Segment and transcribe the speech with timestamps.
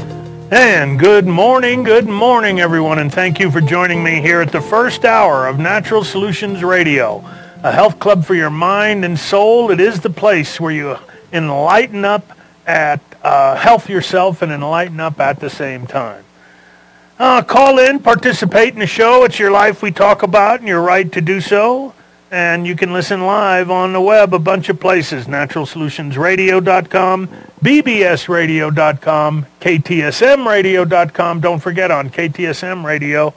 [0.49, 4.61] And good morning, good morning, everyone, and thank you for joining me here at the
[4.61, 7.17] first hour of Natural Solutions Radio,
[7.63, 9.71] a health club for your mind and soul.
[9.71, 10.95] It is the place where you
[11.33, 12.31] enlighten up
[12.65, 16.23] at uh, health yourself and enlighten up at the same time.
[17.19, 19.25] Uh, call in, participate in the show.
[19.25, 21.93] It's your life we talk about, and you're right to do so.
[22.29, 27.29] And you can listen live on the web a bunch of places, naturalsolutionsradio.com,
[27.63, 31.39] bbsradio.com, ktsmradio.com.
[31.39, 33.33] Don't forget on KTSM Radio,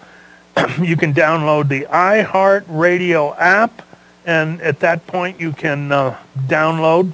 [0.80, 3.86] you can download the iHeartRadio app,
[4.26, 6.16] and at that point you can uh,
[6.48, 7.12] download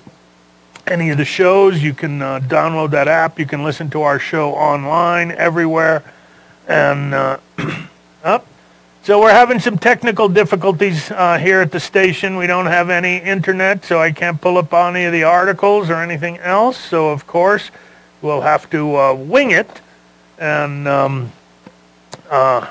[0.86, 1.82] any of the shows.
[1.82, 3.38] You can uh, download that app.
[3.38, 6.02] You can listen to our show online everywhere.
[6.68, 7.36] And uh,
[8.24, 8.46] up.
[9.06, 12.36] So we're having some technical difficulties uh, here at the station.
[12.36, 16.02] We don't have any internet, so I can't pull up any of the articles or
[16.02, 16.76] anything else.
[16.76, 17.70] So of course,
[18.20, 19.80] we'll have to uh, wing it.
[20.40, 21.32] And um,
[22.28, 22.66] uh,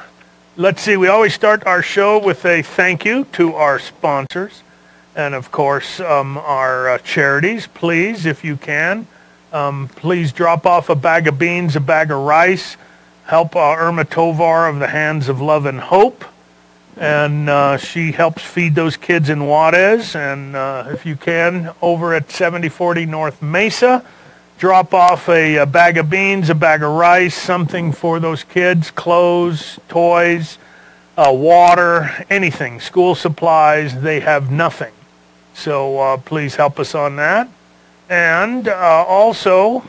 [0.58, 4.62] let's see, we always start our show with a thank you to our sponsors.
[5.16, 9.08] And of course, um, our uh, charities, please, if you can.
[9.54, 12.76] Um, please drop off a bag of beans, a bag of rice,
[13.26, 16.24] help uh, Irma Tovar of the Hands of Love and Hope.
[16.98, 20.16] And uh, she helps feed those kids in Juarez.
[20.16, 24.06] And uh, if you can, over at 7040 North Mesa,
[24.58, 28.92] drop off a, a, bag of beans, a bag of rice, something for those kids,
[28.92, 30.58] clothes, toys,
[31.18, 34.02] uh, water, anything, school supplies.
[34.02, 34.94] They have nothing.
[35.54, 37.50] So uh, please help us on that.
[38.08, 39.84] And uh, also,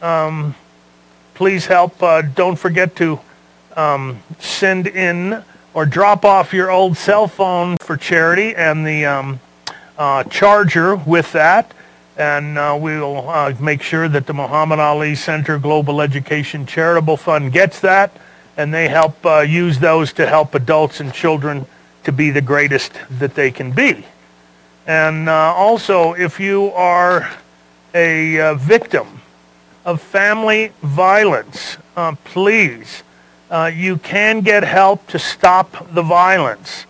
[0.00, 0.54] um,
[1.34, 2.02] please help.
[2.02, 3.20] Uh, don't forget to
[3.76, 5.42] um, send in
[5.74, 9.40] or drop off your old cell phone for charity and the um,
[9.96, 11.72] uh, charger with that.
[12.16, 17.52] And uh, we'll uh, make sure that the Muhammad Ali Center Global Education Charitable Fund
[17.52, 18.12] gets that.
[18.58, 21.64] And they help uh, use those to help adults and children
[22.04, 24.04] to be the greatest that they can be.
[24.86, 27.30] And uh, also, if you are
[27.94, 29.21] a victim
[29.84, 33.02] of family violence, uh, please,
[33.50, 36.86] uh, you can get help to stop the violence.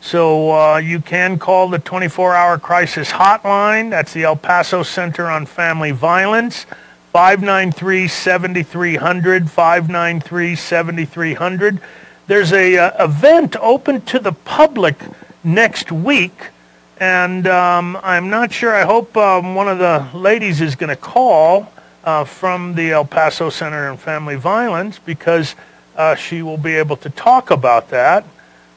[0.00, 3.90] So uh, you can call the 24-hour crisis hotline.
[3.90, 6.66] That's the El Paso Center on Family Violence,
[7.12, 11.80] 593-7300, 593-7300.
[12.28, 14.96] There's a uh, event open to the public
[15.42, 16.50] next week,
[16.98, 18.72] and um, I'm not sure.
[18.74, 21.72] I hope um, one of the ladies is going to call
[22.06, 25.56] uh, from the El Paso Center on Family Violence because
[25.96, 28.24] uh, she will be able to talk about that.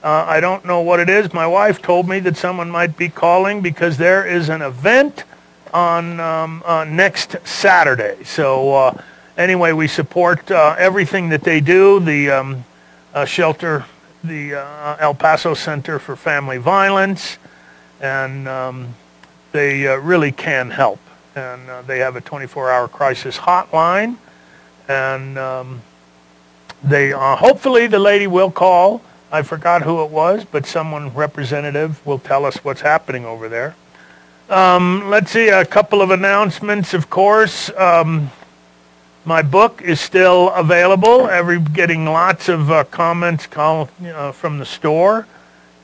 [0.03, 1.31] Uh, I don't know what it is.
[1.33, 5.25] My wife told me that someone might be calling because there is an event
[5.73, 8.23] on um, uh, next Saturday.
[8.23, 9.01] So uh,
[9.37, 11.99] anyway, we support uh, everything that they do.
[11.99, 12.65] The um,
[13.25, 13.85] shelter,
[14.23, 14.53] the
[14.99, 17.37] El Paso Center for Family Violence,
[18.01, 18.95] and um,
[19.51, 20.99] they really can help
[21.39, 24.17] and uh, they have a 24-hour crisis hotline.
[24.87, 25.81] And um,
[26.83, 29.01] they uh, hopefully the lady will call.
[29.31, 33.75] I forgot who it was, but someone representative will tell us what's happening over there.
[34.49, 36.95] Um, let's see a couple of announcements.
[36.95, 38.31] Of course, um,
[39.23, 41.27] my book is still available.
[41.29, 45.27] Every getting lots of uh, comments call, uh, from the store.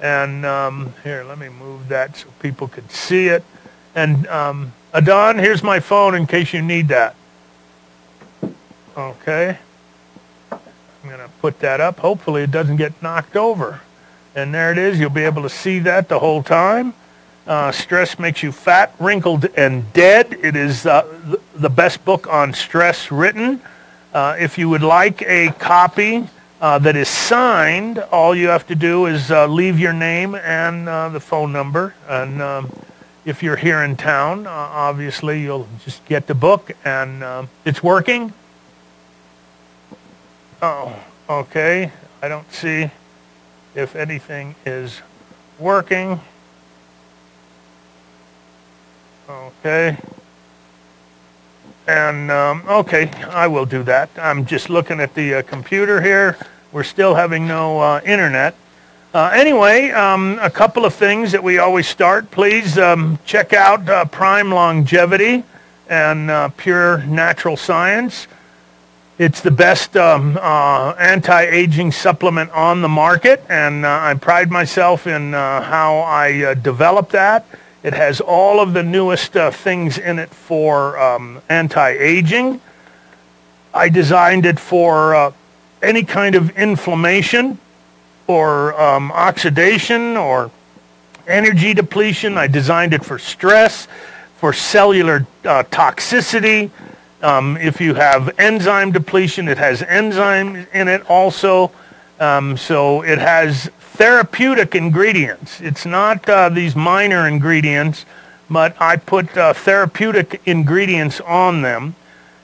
[0.01, 3.43] And um, here, let me move that so people can see it.
[3.93, 7.17] And um, Adon, here's my phone in case you need that.
[8.95, 9.57] Okay.
[10.49, 10.59] I'm
[11.03, 11.99] going to put that up.
[11.99, 13.81] Hopefully it doesn't get knocked over.
[14.35, 14.97] And there it is.
[14.97, 16.93] You'll be able to see that the whole time.
[17.45, 20.31] Uh, stress makes you fat, wrinkled, and dead.
[20.31, 21.05] It is uh,
[21.53, 23.59] the best book on stress written.
[24.13, 26.29] Uh, if you would like a copy,
[26.61, 27.99] uh, that is signed.
[27.99, 31.93] All you have to do is uh, leave your name and uh, the phone number.
[32.07, 32.71] And um,
[33.25, 37.81] if you're here in town, uh, obviously you'll just get the book, and um it's
[37.83, 38.33] working.
[40.61, 40.95] Oh,
[41.29, 41.91] okay.
[42.21, 42.89] I don't see
[43.75, 45.01] if anything is
[45.59, 46.19] working.
[49.29, 49.97] Okay.
[51.87, 54.09] And, um, okay, I will do that.
[54.17, 56.37] I'm just looking at the uh, computer here.
[56.71, 58.55] We're still having no uh, internet.
[59.15, 62.29] Uh, anyway, um, a couple of things that we always start.
[62.31, 65.41] Please um, check out uh, Prime Longevity
[65.87, 68.27] and uh, Pure Natural Science.
[69.17, 75.07] It's the best um, uh, anti-aging supplement on the market, and uh, I pride myself
[75.07, 77.45] in uh, how I developed that.
[77.83, 82.59] It has all of the newest things in it for um, anti-aging.
[83.73, 85.33] I designed it for
[85.81, 87.59] any kind of inflammation
[88.27, 90.51] or um, oxidation or
[91.27, 92.37] energy depletion.
[92.37, 93.87] I designed it for stress,
[94.37, 96.69] for cellular uh, toxicity.
[97.21, 101.71] Um, if you have enzyme depletion, it has enzymes in it also.
[102.19, 105.61] Um, so it has therapeutic ingredients.
[105.61, 108.05] It's not uh, these minor ingredients,
[108.49, 111.95] but I put uh, therapeutic ingredients on them.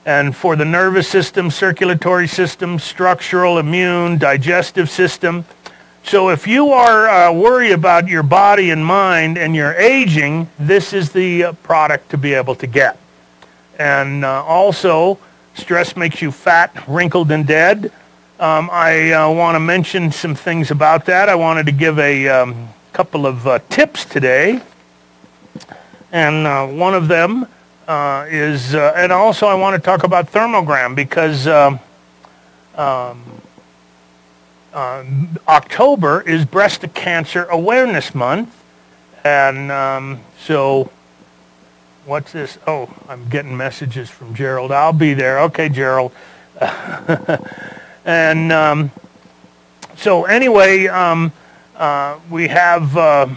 [0.05, 5.45] And for the nervous system, circulatory system, structural, immune, digestive system.
[6.03, 10.93] So if you are uh, worried about your body and mind and you're aging, this
[10.93, 12.97] is the uh, product to be able to get.
[13.79, 15.19] And uh, also,
[15.53, 17.91] stress makes you fat, wrinkled, and dead.
[18.39, 21.29] Um, I uh, want to mention some things about that.
[21.29, 24.61] I wanted to give a um, couple of uh, tips today.
[26.11, 27.47] And uh, one of them
[27.87, 31.79] is, and also I want to talk about thermogram because um,
[34.73, 38.55] um, October is Breast Cancer Awareness Month.
[39.23, 40.89] And um, so
[42.05, 42.57] what's this?
[42.65, 44.71] Oh, I'm getting messages from Gerald.
[44.71, 45.41] I'll be there.
[45.41, 46.11] Okay, Gerald.
[48.05, 48.91] and um,
[49.97, 51.31] so anyway, um,
[51.75, 53.27] uh, we have uh,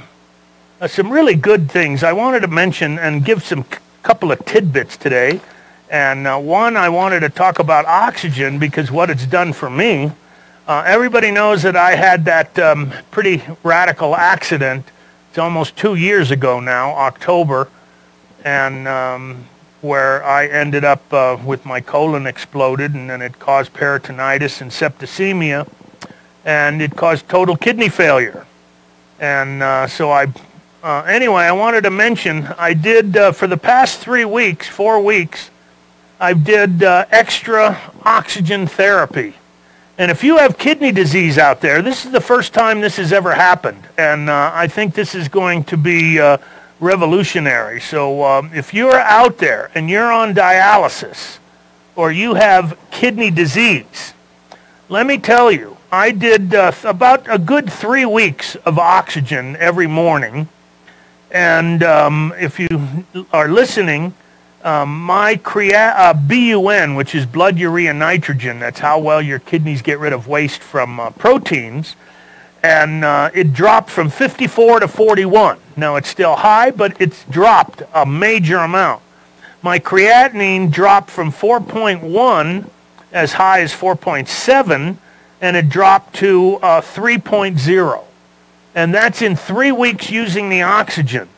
[0.80, 2.02] uh, some really good things.
[2.02, 5.40] I wanted to mention and give some c- couple of tidbits today.
[5.90, 10.12] And uh, one, I wanted to talk about oxygen because what it's done for me.
[10.66, 14.86] Uh, everybody knows that I had that um, pretty radical accident.
[15.28, 17.68] It's almost two years ago now, October,
[18.46, 19.44] and um,
[19.82, 24.70] where I ended up uh, with my colon exploded, and then it caused peritonitis and
[24.70, 25.68] septicemia,
[26.46, 28.46] and it caused total kidney failure.
[29.20, 30.28] And uh, so I,
[30.82, 34.98] uh, anyway, I wanted to mention I did uh, for the past three weeks, four
[35.02, 35.50] weeks,
[36.18, 39.34] I did uh, extra oxygen therapy.
[39.96, 43.12] And if you have kidney disease out there, this is the first time this has
[43.12, 43.82] ever happened.
[43.96, 46.38] And uh, I think this is going to be uh,
[46.80, 47.80] revolutionary.
[47.80, 51.38] So um, if you're out there and you're on dialysis
[51.94, 54.14] or you have kidney disease,
[54.88, 59.86] let me tell you, I did uh, about a good three weeks of oxygen every
[59.86, 60.48] morning.
[61.30, 64.12] And um, if you are listening,
[64.64, 69.82] um, my crea- uh, BUN, which is blood urea nitrogen, that's how well your kidneys
[69.82, 71.96] get rid of waste from uh, proteins,
[72.62, 75.58] and uh, it dropped from 54 to 41.
[75.76, 79.02] Now it's still high, but it's dropped a major amount.
[79.60, 82.68] My creatinine dropped from 4.1
[83.12, 84.96] as high as 4.7,
[85.42, 88.04] and it dropped to uh, 3.0.
[88.74, 91.28] And that's in three weeks using the oxygen.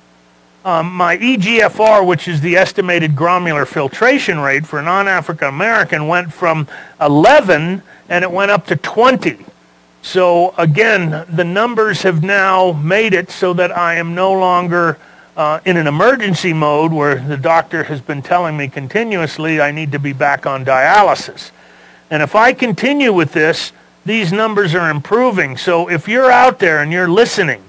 [0.66, 6.66] Um, my EGFR, which is the estimated glomerular filtration rate for non-African American, went from
[7.00, 9.46] 11 and it went up to 20.
[10.02, 14.98] So again, the numbers have now made it so that I am no longer
[15.36, 19.92] uh, in an emergency mode where the doctor has been telling me continuously I need
[19.92, 21.52] to be back on dialysis.
[22.10, 23.70] And if I continue with this,
[24.04, 25.58] these numbers are improving.
[25.58, 27.62] So if you're out there and you're listening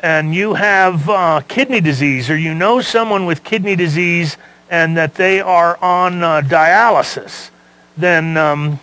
[0.00, 4.36] and you have uh, kidney disease or you know someone with kidney disease
[4.68, 7.50] and that they are on uh, dialysis,
[7.96, 8.80] then um,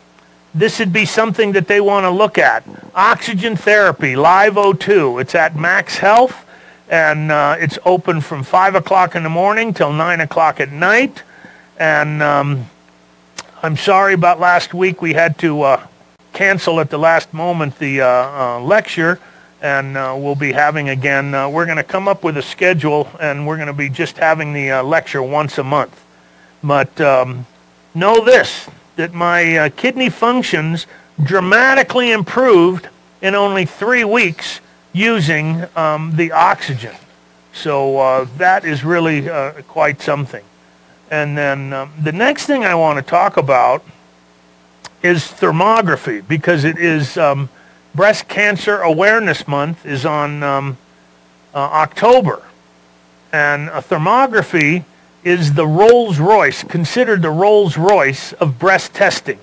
[0.55, 2.63] this would be something that they want to look at.
[2.95, 5.21] Oxygen therapy, Live O2.
[5.21, 6.45] It's at Max Health,
[6.89, 11.23] and uh, it's open from 5 o'clock in the morning till 9 o'clock at night.
[11.77, 12.69] And um,
[13.61, 15.01] I'm sorry about last week.
[15.01, 15.87] We had to uh,
[16.31, 19.19] cancel at the last moment the uh, uh lecture
[19.63, 21.33] and uh, we'll be having again.
[21.33, 24.17] Uh, we're going to come up with a schedule, and we're going to be just
[24.17, 26.03] having the uh, lecture once a month.
[26.61, 27.47] But um,
[27.95, 30.85] know this, that my uh, kidney functions
[31.23, 32.89] dramatically improved
[33.21, 34.59] in only three weeks
[34.91, 36.95] using um, the oxygen.
[37.53, 40.43] So uh, that is really uh, quite something.
[41.09, 43.85] And then um, the next thing I want to talk about
[45.01, 47.47] is thermography because it is um,
[47.95, 50.77] Breast Cancer Awareness Month is on um,
[51.53, 52.41] uh, October.
[53.31, 54.83] And a thermography
[55.23, 59.39] is the Rolls Royce, considered the Rolls Royce of breast testing.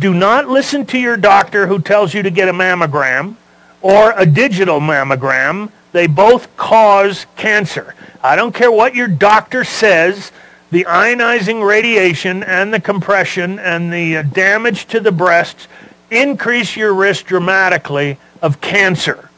[0.00, 3.36] Do not listen to your doctor who tells you to get a mammogram
[3.80, 5.70] or a digital mammogram.
[5.92, 7.94] They both cause cancer.
[8.20, 10.32] I don't care what your doctor says.
[10.72, 15.68] The ionizing radiation and the compression and the uh, damage to the breasts
[16.12, 19.30] increase your risk dramatically of cancer.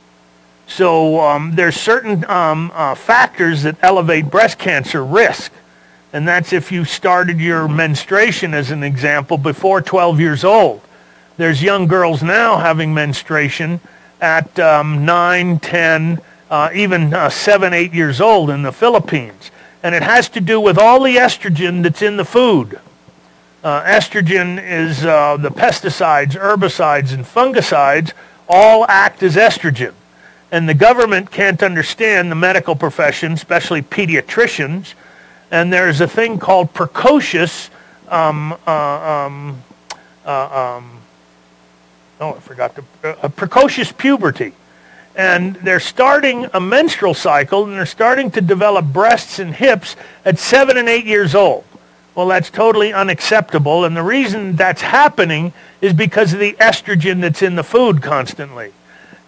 [0.66, 5.52] So um, there's certain um, uh, factors that elevate breast cancer risk.
[6.12, 10.81] And that's if you started your menstruation, as an example, before 12 years old.
[11.37, 13.81] There's young girls now having menstruation
[14.21, 19.50] at um, 9, 10, uh, even uh, 7, 8 years old in the Philippines.
[19.83, 22.78] And it has to do with all the estrogen that's in the food.
[23.64, 28.12] Uh, estrogen is uh, the pesticides, herbicides, and fungicides
[28.47, 29.94] all act as estrogen.
[30.52, 34.92] And the government can't understand the medical profession, especially pediatricians.
[35.50, 37.71] And there's a thing called precocious,
[38.09, 39.62] um, uh, um,
[40.26, 40.99] uh, um,
[42.21, 44.52] oh, I forgot the, uh, precocious puberty.
[45.16, 50.38] And they're starting a menstrual cycle and they're starting to develop breasts and hips at
[50.38, 51.64] seven and eight years old.
[52.14, 53.85] Well, that's totally unacceptable.
[53.85, 58.73] And the reason that's happening is because of the estrogen that's in the food constantly.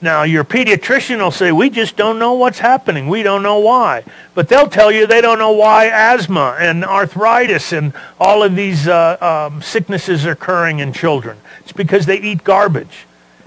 [0.00, 3.08] Now, your pediatrician will say, we just don't know what's happening.
[3.08, 4.04] We don't know why.
[4.34, 8.86] But they'll tell you they don't know why asthma and arthritis and all of these
[8.86, 9.16] uh,
[9.50, 11.38] um, sicknesses are occurring in children.
[11.60, 13.06] It's because they eat garbage.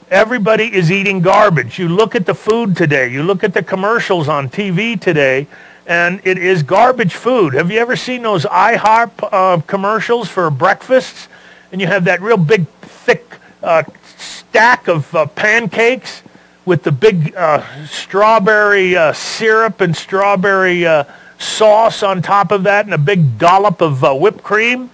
[0.09, 1.77] Everybody is eating garbage.
[1.77, 3.11] You look at the food today.
[3.11, 5.47] You look at the commercials on TV today
[5.89, 7.55] and it is garbage food.
[7.55, 11.27] Have you ever seen those IHOP uh, commercials for breakfasts?
[11.71, 13.25] And you have that real big, thick
[13.63, 13.83] uh,
[14.15, 16.21] stack of uh, pancakes
[16.63, 21.05] with the big uh, strawberry uh, syrup and strawberry uh,
[21.39, 24.91] sauce on top of that and a big dollop of whipped cream.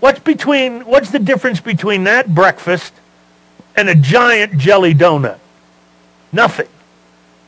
[0.00, 0.82] What's between?
[0.82, 2.92] What's the difference between that breakfast
[3.74, 5.38] and a giant jelly donut?
[6.30, 6.68] Nothing.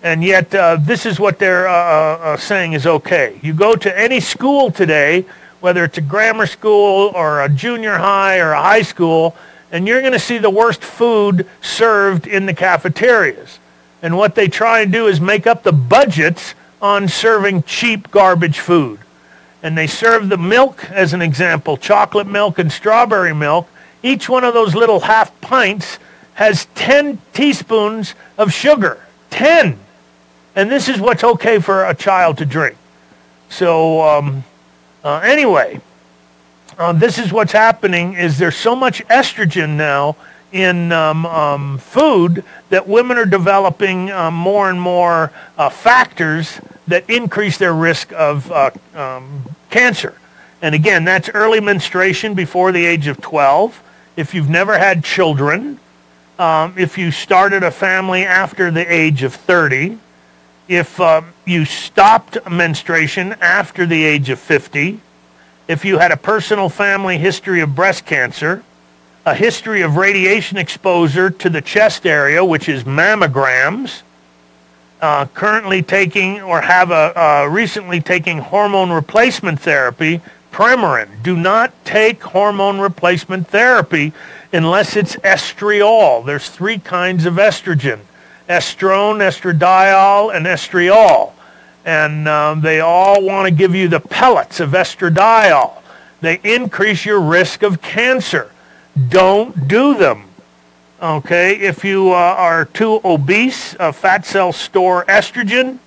[0.02, 3.38] And yet, uh, this is what they're uh, uh, saying is okay.
[3.43, 5.25] You go to any school today,
[5.61, 9.35] whether it's a grammar school or a junior high or a high school,
[9.73, 13.59] and you're going to see the worst food served in the cafeterias.
[14.00, 18.61] And what they try and do is make up the budgets on serving cheap garbage
[18.61, 19.00] food.
[19.64, 23.69] And they serve the milk, as an example, chocolate milk and strawberry milk.
[24.05, 25.99] Each one of those little half pints
[26.35, 29.05] has 10 teaspoons of sugar.
[29.31, 29.76] 10.
[30.59, 32.77] And this is what's okay for a child to drink.
[33.49, 34.43] So um,
[35.05, 35.81] uh, anyway,
[36.77, 40.17] uh, this is what's happening is there's so much estrogen now
[40.50, 47.09] in um, um, food that women are developing uh, more and more uh, factors that
[47.09, 50.19] increase their risk of uh, um, cancer.
[50.61, 53.81] And again, that's early menstruation before the age of 12.
[54.17, 55.79] If you've never had children,
[56.37, 60.00] um, if you started a family after the age of 30,
[60.69, 65.01] if um, you stopped menstruation after the age of 50,
[65.67, 68.63] if you had a personal family history of breast cancer,
[69.25, 74.03] a history of radiation exposure to the chest area, which is mammograms,
[75.01, 80.21] uh, currently taking or have a uh, recently taking hormone replacement therapy,
[80.51, 81.23] Premarin.
[81.23, 84.13] Do not take hormone replacement therapy
[84.53, 86.25] unless it's estriol.
[86.25, 88.01] There's three kinds of estrogen
[88.49, 91.33] estrone, estradiol, and estriol.
[91.85, 95.83] And um, they all want to give you the pellets of estradiol.
[96.21, 98.50] They increase your risk of cancer.
[99.09, 100.25] Don't do them.
[101.00, 105.78] Okay, if you uh, are too obese, uh, fat cells store estrogen.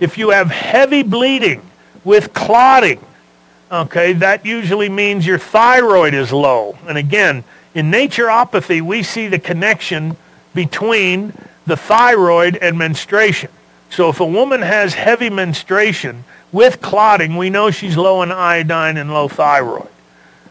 [0.00, 1.62] If you have heavy bleeding
[2.02, 3.04] with clotting,
[3.70, 6.76] okay, that usually means your thyroid is low.
[6.88, 10.16] And again, in naturopathy, we see the connection
[10.52, 11.32] between
[11.66, 13.50] the thyroid and menstruation.
[13.90, 18.96] So if a woman has heavy menstruation with clotting, we know she's low in iodine
[18.96, 19.88] and low thyroid.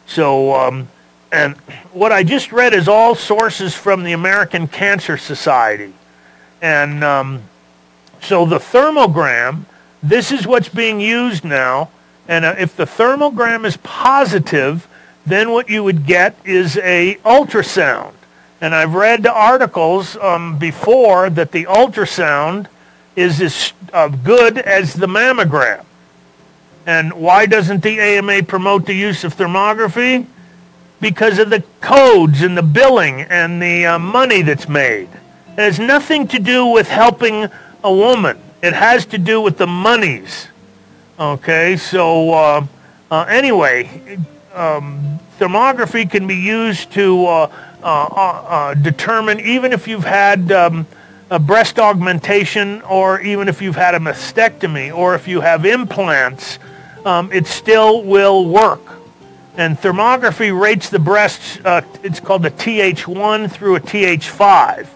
[0.06, 0.89] So, um,
[1.32, 1.56] and
[1.94, 5.94] what I just read is all sources from the American Cancer Society.
[6.62, 7.44] And um,
[8.22, 9.66] so the thermogram,
[10.01, 11.89] this is what's being used now.
[12.28, 14.88] And uh, if the thermogram is positive,
[15.25, 18.13] then what you would get is a ultrasound.
[18.62, 22.68] And I've read articles um, before that the ultrasound
[23.16, 25.86] is as uh, good as the mammogram.
[26.86, 30.25] And why doesn't the AMA promote the use of thermography?
[31.00, 35.10] Because of the codes and the billing and the uh, money that's made.
[35.54, 37.50] It has nothing to do with helping
[37.84, 38.39] a woman.
[38.62, 40.48] It has to do with the monies.
[41.18, 42.66] Okay, so uh,
[43.12, 44.18] uh, anyway,
[44.54, 47.51] um, thermography can be used to uh,
[48.82, 50.86] determine even if you've had um,
[51.32, 56.60] a breast augmentation or even if you've had a mastectomy or if you have implants,
[57.06, 58.82] um, it still will work.
[59.58, 64.88] And thermography rates the breasts, uh, it's called a TH1 through a TH5.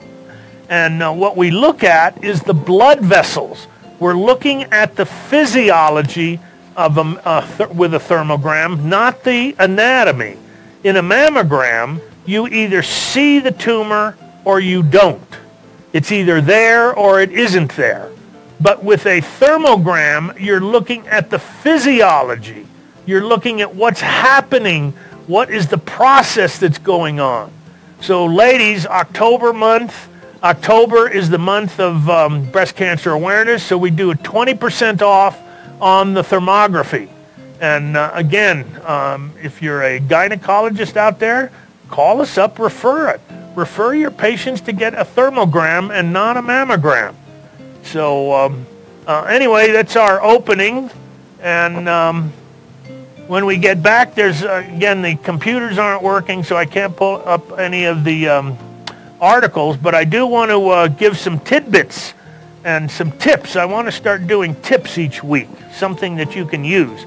[0.69, 3.67] And uh, what we look at is the blood vessels.
[3.99, 6.39] We're looking at the physiology
[6.75, 10.37] of a, th- with a thermogram, not the anatomy.
[10.83, 15.21] In a mammogram, you either see the tumor or you don't.
[15.91, 18.11] It's either there or it isn't there.
[18.59, 22.65] But with a thermogram, you're looking at the physiology.
[23.05, 24.93] You're looking at what's happening.
[25.27, 27.51] What is the process that's going on?
[28.01, 30.09] So ladies, October month,
[30.41, 33.63] October is the month of um, breast cancer awareness.
[33.63, 35.39] So we do a 20% off
[35.81, 37.09] on the thermography.
[37.61, 41.51] And uh, again, um, if you're a gynecologist out there,
[41.89, 43.21] call us up, refer it.
[43.55, 47.15] Refer your patients to get a thermogram and not a mammogram.
[47.83, 48.65] So um,
[49.05, 50.89] uh, anyway, that's our opening.
[51.41, 52.31] And um,
[53.27, 57.21] when we get back, there's, uh, again, the computers aren't working, so I can't pull
[57.25, 58.57] up any of the um,
[59.21, 62.13] articles, but I do want to uh, give some tidbits
[62.63, 63.55] and some tips.
[63.55, 67.05] I want to start doing tips each week, something that you can use.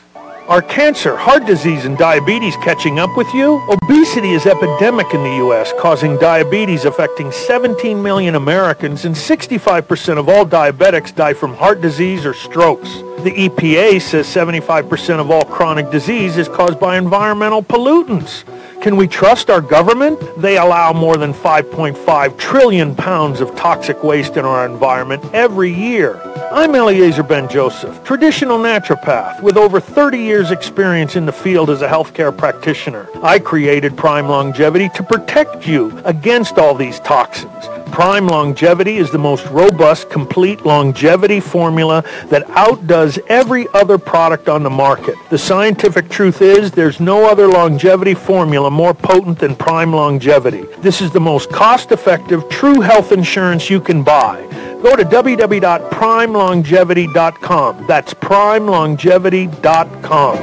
[0.51, 3.65] Are cancer, heart disease, and diabetes catching up with you?
[3.69, 10.27] Obesity is epidemic in the U.S., causing diabetes affecting 17 million Americans, and 65% of
[10.27, 12.95] all diabetics die from heart disease or strokes.
[13.23, 18.43] The EPA says 75% of all chronic disease is caused by environmental pollutants.
[18.81, 20.19] Can we trust our government?
[20.41, 26.19] They allow more than 5.5 trillion pounds of toxic waste in our environment every year.
[26.51, 31.83] I'm Eleazar Ben Joseph, traditional naturopath with over 30 years experience in the field as
[31.83, 33.07] a healthcare practitioner.
[33.21, 37.67] I created Prime Longevity to protect you against all these toxins.
[37.91, 44.63] Prime Longevity is the most robust, complete longevity formula that outdoes every other product on
[44.63, 45.15] the market.
[45.29, 50.63] The scientific truth is there's no other longevity formula more potent than Prime Longevity.
[50.79, 54.47] This is the most cost-effective, true health insurance you can buy.
[54.81, 57.87] Go to www.primelongevity.com.
[57.87, 60.37] That's primelongevity.com.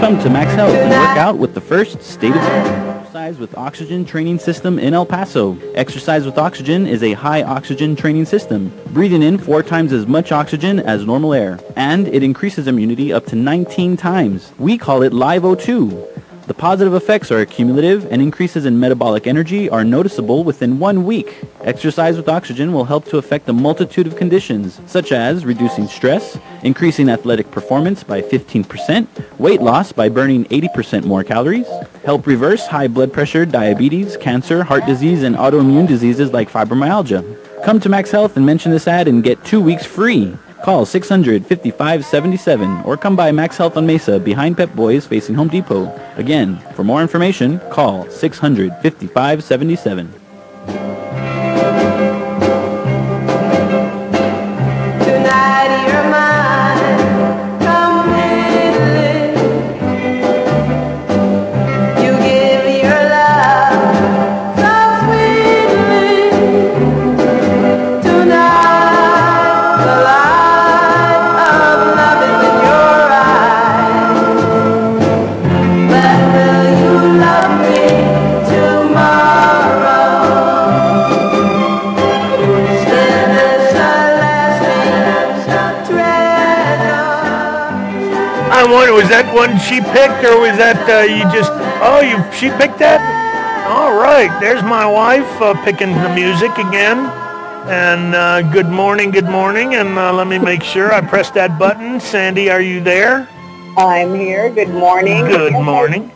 [0.00, 4.38] Come to Max Health and work out with the first state-of-the-art Exercise with Oxygen training
[4.38, 5.56] system in El Paso.
[5.74, 10.32] Exercise with Oxygen is a high oxygen training system, breathing in four times as much
[10.32, 14.52] oxygen as normal air, and it increases immunity up to 19 times.
[14.58, 16.15] We call it Live O2.
[16.46, 21.42] The positive effects are cumulative and increases in metabolic energy are noticeable within one week.
[21.62, 26.38] Exercise with oxygen will help to affect a multitude of conditions, such as reducing stress,
[26.62, 29.08] increasing athletic performance by 15%,
[29.40, 31.66] weight loss by burning 80% more calories,
[32.04, 37.64] help reverse high blood pressure, diabetes, cancer, heart disease, and autoimmune diseases like fibromyalgia.
[37.64, 40.36] Come to Max Health and mention this ad and get two weeks free.
[40.64, 45.92] Call 600-5577 or come by Max Health on Mesa behind Pep Boys facing Home Depot.
[46.16, 50.25] Again, for more information, call 600-5577.
[89.36, 91.52] One she picked, or was that uh, you just?
[91.84, 93.04] Oh, you she picked that?
[93.68, 97.04] All right, there's my wife uh, picking the music again.
[97.68, 99.74] And uh, good morning, good morning.
[99.74, 102.00] And uh, let me make sure I press that button.
[102.00, 103.28] Sandy, are you there?
[103.76, 104.48] I'm here.
[104.48, 105.26] Good morning.
[105.26, 106.10] Good morning.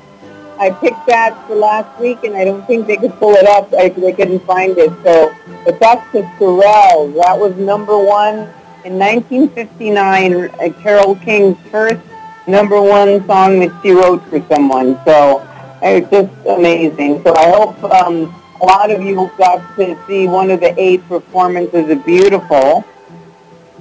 [0.59, 3.71] I picked that for last week, and I don't think they could pull it up.
[3.75, 4.93] I, they couldn't find it.
[5.05, 7.23] So, but that's the Shirelles.
[7.23, 8.49] That was number one
[8.87, 10.73] in 1959.
[10.81, 12.01] Carole King's first
[12.51, 14.99] number one song that she wrote for someone.
[15.05, 15.47] So
[15.83, 17.23] it's just amazing.
[17.23, 21.07] So I hope um, a lot of you got to see one of the eight
[21.09, 22.85] performances of Beautiful.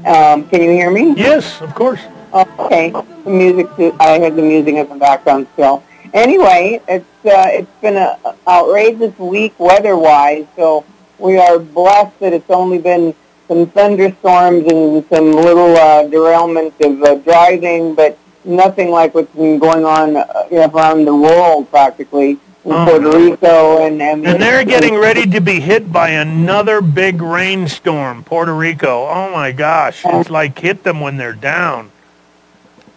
[0.05, 1.13] Um, can you hear me?
[1.17, 1.99] Yes, of course.
[2.33, 2.91] Okay.
[2.91, 3.67] The music,
[3.99, 5.83] I heard the music in the background still.
[6.13, 8.15] Anyway, it's uh, it's been an
[8.47, 10.85] outrageous week weather-wise, so
[11.19, 13.13] we are blessed that it's only been
[13.47, 19.59] some thunderstorms and some little uh, derailment of uh, driving, but nothing like what's been
[19.59, 22.85] going on uh, around the world practically in Oh.
[22.85, 28.23] Puerto Rico and and, And they're getting ready to be hit by another big rainstorm,
[28.23, 29.07] Puerto Rico.
[29.07, 31.91] Oh my gosh, it's like hit them when they're down.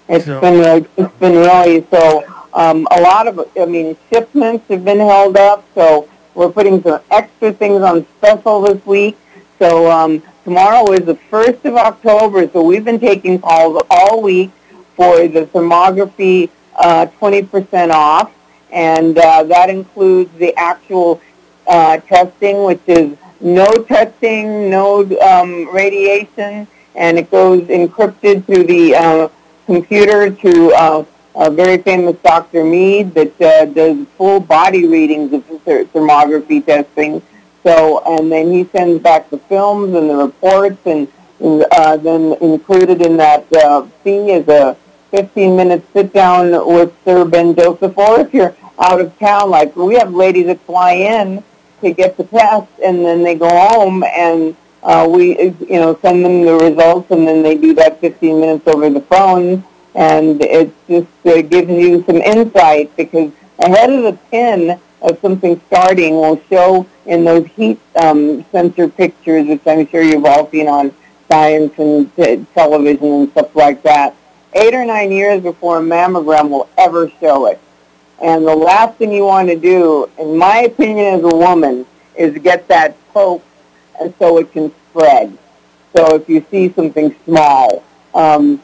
[0.09, 2.24] It's So- been it's been really so.
[2.55, 7.00] Um, a lot of I mean shipments have been held up, so we're putting some
[7.11, 9.16] extra things on special this week.
[9.59, 14.50] So um, tomorrow is the first of October, so we've been taking calls all week
[15.02, 18.32] for the thermography uh, 20% off,
[18.70, 21.20] and uh, that includes the actual
[21.66, 28.94] uh, testing, which is no testing, no um, radiation, and it goes encrypted through the
[28.94, 29.28] uh,
[29.66, 32.62] computer to uh, a very famous Dr.
[32.62, 37.20] Mead that uh, does full body readings of thermography testing.
[37.64, 41.08] So, and then he sends back the films and the reports, and
[41.72, 43.48] uh, then included in that
[44.04, 44.76] fee is a
[45.12, 47.96] 15-minute sit-down with Sir Ben Joseph.
[47.96, 51.44] Or if you're out of town, like we have ladies that fly in
[51.83, 56.25] to get the test, and then they go home, and uh, we, you know, send
[56.25, 60.72] them the results, and then they do that 15 minutes over the phone, and it
[60.88, 66.40] just uh, gives you some insight because ahead of the pin of something starting will
[66.48, 70.94] show in those heat um, sensor pictures, which I'm sure you've all seen on
[71.31, 74.14] science and t- television and stuff like that,
[74.54, 77.60] eight or nine years before a mammogram will ever show it.
[78.22, 81.86] And the last thing you want to do, in my opinion as a woman,
[82.16, 83.44] is get that poke
[84.00, 85.36] and so it can spread.
[85.94, 87.82] So if you see something small,
[88.14, 88.56] um,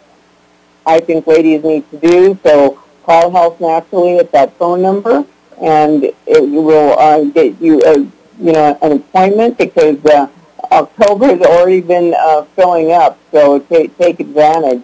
[0.88, 2.40] I think ladies need to do.
[2.44, 5.26] So call Health Naturally at that phone number,
[5.62, 10.28] and it will uh, get you a, you know an appointment because uh,
[10.72, 13.20] October has already been uh, filling up.
[13.32, 14.82] So take take advantage.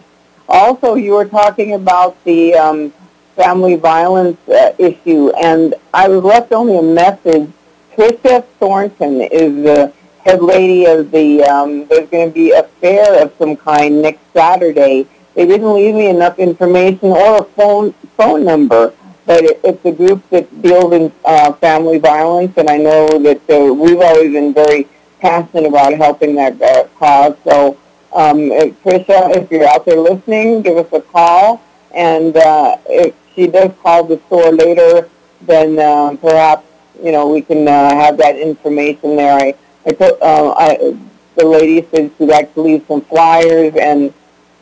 [0.50, 2.94] Also, you were talking about the um,
[3.36, 7.50] family violence uh, issue, and I was left only a message.
[7.96, 11.44] Tricia Thornton is the head lady of the.
[11.44, 15.08] Um, there's going to be a fair of some kind next Saturday.
[15.36, 18.94] They didn't leave me enough information or a phone phone number,
[19.26, 23.42] but it, it's a group that deals in uh, family violence, and I know that
[23.50, 24.88] uh, we've always been very
[25.20, 27.36] passionate about helping that uh, cause.
[27.44, 27.78] So,
[28.14, 31.62] um, if, Tricia, if you're out there listening, give us a call,
[31.96, 35.10] and uh, if she does call the store later,
[35.42, 36.68] then uh, perhaps
[37.02, 39.34] you know we can uh, have that information there.
[39.34, 40.98] I, I, to, uh, I
[41.36, 44.14] the lady said she'd like to leave some flyers and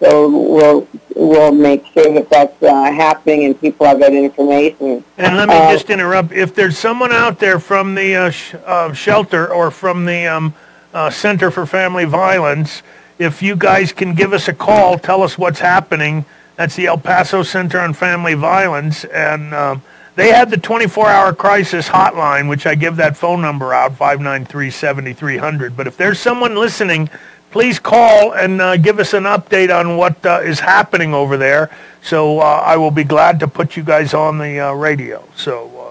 [0.01, 5.03] so we'll we'll make sure that that's uh, happening and people have that information.
[5.17, 6.31] And let me Uh, just interrupt.
[6.33, 10.53] If there's someone out there from the uh, sh- uh, shelter or from the um,
[10.93, 12.81] uh, Center for Family Violence,
[13.19, 16.25] if you guys can give us a call, tell us what's happening.
[16.55, 19.81] That's the El Paso Center on Family Violence, and um,
[20.15, 25.75] they have the 24-hour crisis hotline, which I give that phone number out, 593-7300.
[25.75, 27.09] But if there's someone listening,
[27.51, 31.69] please call and uh, give us an update on what uh, is happening over there.
[32.01, 35.23] So uh, I will be glad to put you guys on the uh, radio.
[35.35, 35.81] So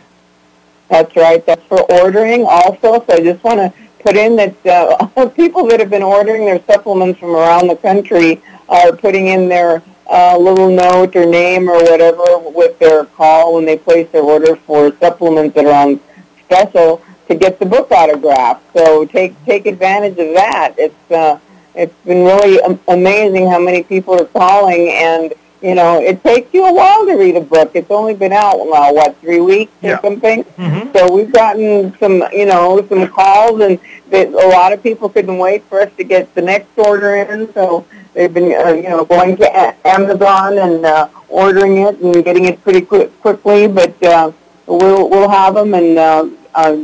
[0.87, 1.43] That's right.
[1.45, 3.03] That's for ordering also.
[3.05, 6.63] So I just want to put in that uh, people that have been ordering their
[6.65, 11.77] supplements from around the country are putting in their uh, little note or name or
[11.83, 15.99] whatever with their call when they place their order for supplements that are on
[16.43, 18.61] special to get the book autographed.
[18.73, 20.75] So take take advantage of that.
[20.77, 21.39] It's uh,
[21.73, 25.33] it's been really amazing how many people are calling and
[25.65, 27.71] you know, it takes you a while to read a book.
[27.73, 30.01] It's only been out now, what, three weeks or Yeah.
[30.01, 30.43] something?
[30.43, 30.95] Mm-hmm.
[30.95, 33.79] So we've gotten some, you know, some calls, and
[34.11, 37.51] that a lot of people couldn't wait for us to get the next order in.
[37.55, 42.23] So they've been, uh, you know, going to a- Amazon and uh, ordering it and
[42.23, 43.67] getting it pretty quick, quickly.
[43.67, 44.31] But uh,
[44.67, 46.77] we'll we'll have them, and uh, uh,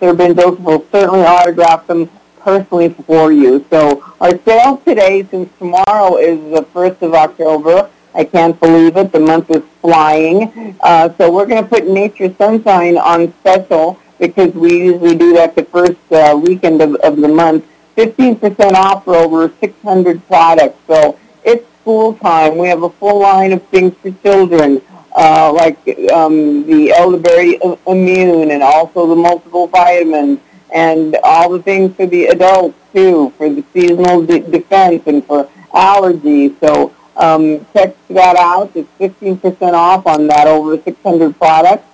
[0.00, 2.10] Sir Ben Joseph will certainly autograph them
[2.40, 3.64] personally for you.
[3.70, 7.88] So our sale today, since tomorrow is the first of October.
[8.16, 9.12] I can't believe it.
[9.12, 10.76] The month is flying.
[10.80, 15.54] Uh, so we're going to put Nature Sunshine on special because we usually do that
[15.54, 17.66] the first uh, weekend of, of the month.
[17.96, 20.78] 15% off for over 600 products.
[20.86, 22.56] So it's school time.
[22.56, 24.80] We have a full line of things for children,
[25.14, 25.76] uh, like
[26.12, 30.40] um, the elderberry immune and also the multiple vitamins
[30.72, 35.48] and all the things for the adults too, for the seasonal de- defense and for
[35.74, 36.58] allergies.
[36.60, 38.70] So um, check that out.
[38.74, 41.84] It's 15% off on that over 600 products.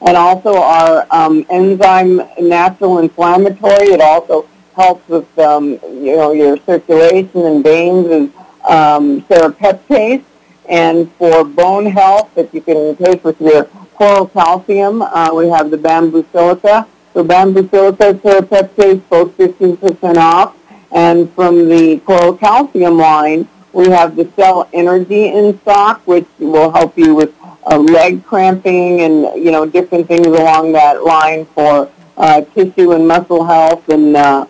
[0.00, 3.88] And also our um, enzyme natural inflammatory.
[3.88, 8.30] It also helps with um, you know your circulation and veins is
[8.64, 10.24] um, serrapeptase.
[10.68, 13.64] And for bone health that you can take with your
[13.94, 16.86] coral calcium, uh, we have the bamboo silica.
[17.14, 20.56] So bamboo silica, serrapeptase, both 15% off.
[20.90, 26.70] And from the coral calcium line, we have the cell energy in stock, which will
[26.70, 27.34] help you with
[27.66, 33.06] uh, leg cramping and you know different things along that line for uh, tissue and
[33.06, 34.46] muscle health and uh,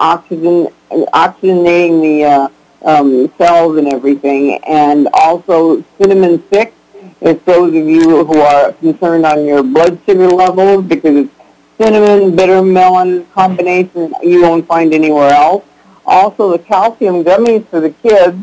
[0.00, 2.48] oxygen oxygenating the uh,
[2.84, 4.62] um, cells and everything.
[4.64, 6.72] And also cinnamon six.
[7.20, 11.34] If those of you who are concerned on your blood sugar levels, because it's
[11.78, 15.64] cinnamon, bitter melon combination you won't find anywhere else.
[16.04, 18.36] Also, the calcium gummies for the kids,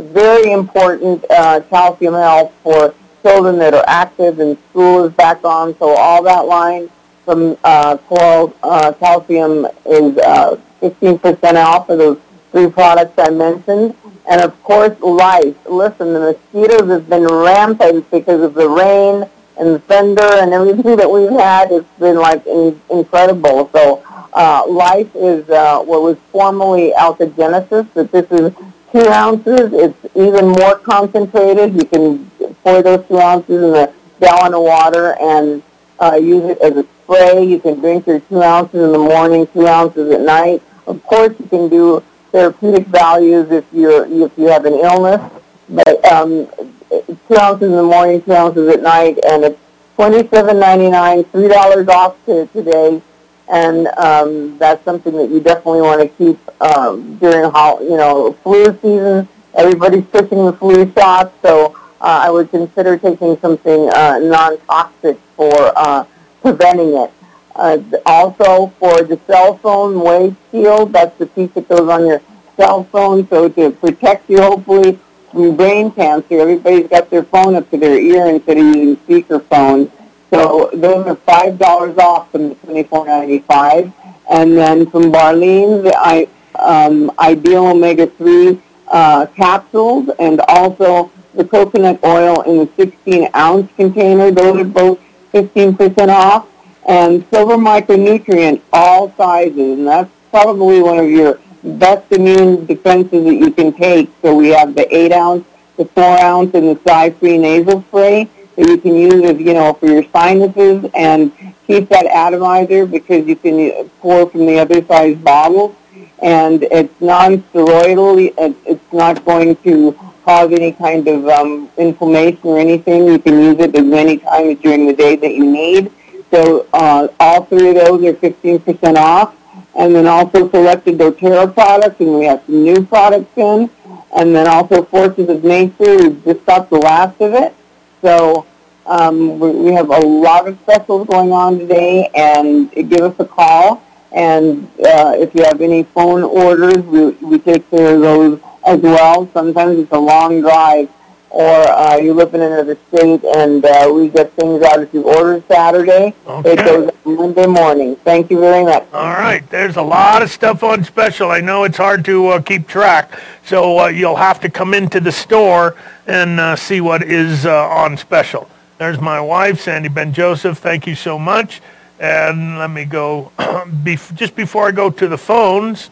[0.00, 5.76] very important uh, calcium health for children that are active and school is back on.
[5.78, 6.90] So all that line
[7.24, 12.18] from uh, Coral uh, Calcium is uh, 15% off for those
[12.50, 13.94] three products I mentioned.
[14.30, 15.54] And of course, lice.
[15.66, 20.96] Listen, the mosquitoes have been rampant because of the rain and the thunder and everything
[20.96, 21.70] that we've had.
[21.70, 23.70] It's been like in, incredible.
[23.72, 28.52] So uh, life is uh, what was formerly alkagenesis, but this is
[28.92, 29.72] two ounces.
[29.72, 31.74] It's even more concentrated.
[31.74, 32.30] You can
[32.62, 35.62] pour those two ounces in a gallon of water and
[35.98, 37.44] uh, use it as a spray.
[37.44, 40.62] You can drink your two ounces in the morning, two ounces at night.
[40.86, 45.20] Of course, you can do therapeutic values if you're if you have an illness,
[45.68, 46.48] but um,
[46.88, 49.60] two ounces in the morning, two ounces at night, and it's
[49.96, 53.02] twenty-seven ninety-nine, three dollars off to today,
[53.50, 58.32] and um, that's something that you definitely want to keep um, during how you know
[58.44, 59.28] flu season.
[59.54, 65.72] Everybody's pushing the flu shots, so uh, I would consider taking something uh, non-toxic for
[65.76, 66.04] uh,
[66.40, 67.12] preventing it.
[67.56, 72.22] Uh, also, for the cell phone wave shield, that's the piece that goes on your
[72.56, 74.98] cell phone, so to protect you hopefully
[75.32, 76.38] from brain cancer.
[76.38, 79.90] Everybody's got their phone up to their ear instead of using speakerphone.
[80.32, 83.92] So those are five dollars off from the twenty four ninety five.
[84.30, 91.44] And then from Barlean, the I, um, Ideal Omega three uh, capsules, and also the
[91.44, 94.30] coconut oil in the sixteen ounce container.
[94.30, 95.00] Those are both
[95.32, 96.46] fifteen percent off.
[96.88, 103.34] And silver micronutrient, all sizes, and that's probably one of your best immune defenses that
[103.34, 104.10] you can take.
[104.22, 105.44] So we have the eight ounce,
[105.76, 108.28] the four ounce, and the size free nasal spray
[108.60, 111.32] that you can use as you know for your sinuses and
[111.66, 115.74] keep that atomizer because you can pour from the other size bottles
[116.22, 118.32] and it's non-steroidal.
[118.38, 123.06] It- It's not going to cause any kind of um, inflammation or anything.
[123.06, 125.90] You can use it as many times during the day that you need.
[126.30, 129.34] So uh, all three of those are 15% off.
[129.74, 133.70] And then also selected doTERRA products, and we have some new products in.
[134.16, 137.54] And then also Forces of Nature, we've just got the last of it.
[138.02, 138.44] So
[138.90, 143.24] um, we, we have a lot of specials going on today, and give us a
[143.24, 148.40] call And uh, if you have any phone orders, we, we take care of those
[148.66, 149.28] as well.
[149.32, 150.90] Sometimes it's a long drive
[151.30, 155.02] or uh, you live in another state and uh, we get things out if you
[155.02, 156.12] order Saturday.
[156.26, 156.52] Okay.
[156.52, 157.94] It goes Monday morning.
[157.96, 158.84] Thank you very much.
[158.92, 161.30] All right, there's a lot of stuff on special.
[161.30, 164.98] I know it's hard to uh, keep track, so uh, you'll have to come into
[164.98, 165.76] the store
[166.08, 168.50] and uh, see what is uh, on special.
[168.80, 170.56] There's my wife, Sandy Ben Joseph.
[170.56, 171.60] Thank you so much.
[171.98, 173.30] And let me go,
[174.14, 175.90] just before I go to the phones,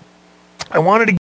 [0.71, 1.19] I wanted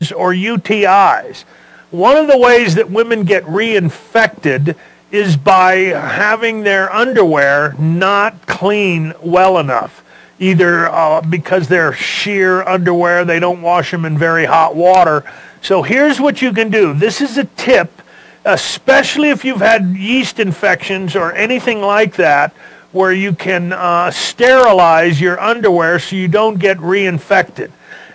[0.00, 1.44] to or UTIs.
[1.92, 4.74] One of the ways that women get reinfected
[5.12, 10.04] is by having their underwear not clean well enough.
[10.40, 15.22] Either uh, because they're sheer underwear, they don't wash them in very hot water.
[15.62, 16.92] So here's what you can do.
[16.92, 18.02] This is a tip,
[18.44, 22.52] especially if you've had yeast infections or anything like that,
[22.92, 27.70] where you can uh, sterilize your underwear so you don't get reinfected.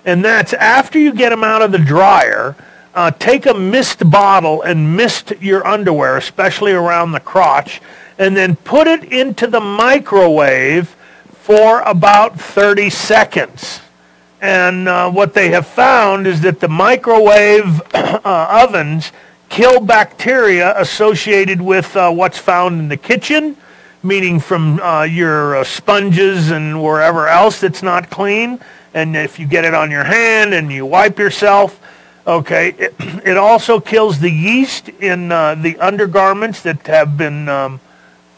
[0.05, 2.55] And that's after you get them out of the dryer
[2.93, 7.81] uh, take a mist bottle and mist your underwear, especially around the crotch,
[8.17, 10.95] and then put it into the microwave
[11.31, 13.81] for about 30 seconds.
[14.41, 19.11] And uh, what they have found is that the microwave uh, ovens
[19.53, 23.55] kill bacteria associated with uh, what's found in the kitchen,
[24.01, 28.59] meaning from uh, your uh, sponges and wherever else that's not clean.
[28.95, 31.79] And if you get it on your hand and you wipe yourself,
[32.25, 32.69] Okay.
[32.77, 37.81] It, it also kills the yeast in uh, the undergarments that have been, um,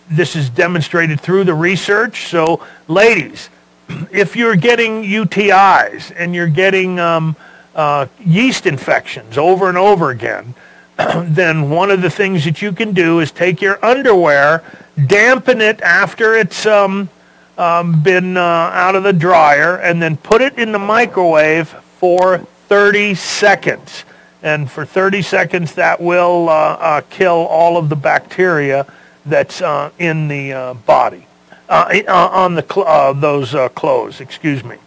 [0.10, 2.28] this is demonstrated through the research.
[2.30, 3.50] So ladies,
[4.12, 7.36] if you're getting UTIs and you're getting um,
[7.76, 10.56] uh, yeast infections over and over again,
[11.26, 14.64] then one of the things that you can do is take your underwear,
[15.08, 17.10] dampen it after it's um,
[17.58, 21.68] um, been uh, out of the dryer, and then put it in the microwave
[22.00, 24.06] for 30 seconds.
[24.42, 28.86] And for 30 seconds, that will uh, uh, kill all of the bacteria
[29.26, 31.26] that's uh, in the uh, body,
[31.68, 34.78] uh, on the cl- those clothes, excuse me.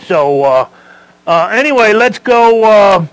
[0.00, 0.68] So
[1.26, 3.08] anyway, let's go.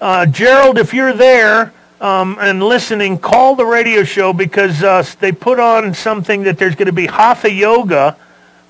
[0.00, 4.80] Gerald, if you're there um, and listening, call the radio show because
[5.16, 8.16] they put on something that there's going to be hatha yoga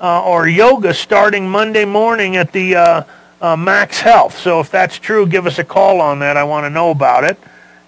[0.01, 3.05] or yoga starting Monday morning at the
[3.41, 4.39] uh, Max Health.
[4.39, 6.37] So if that's true, give us a call on that.
[6.37, 7.39] I want to know about it.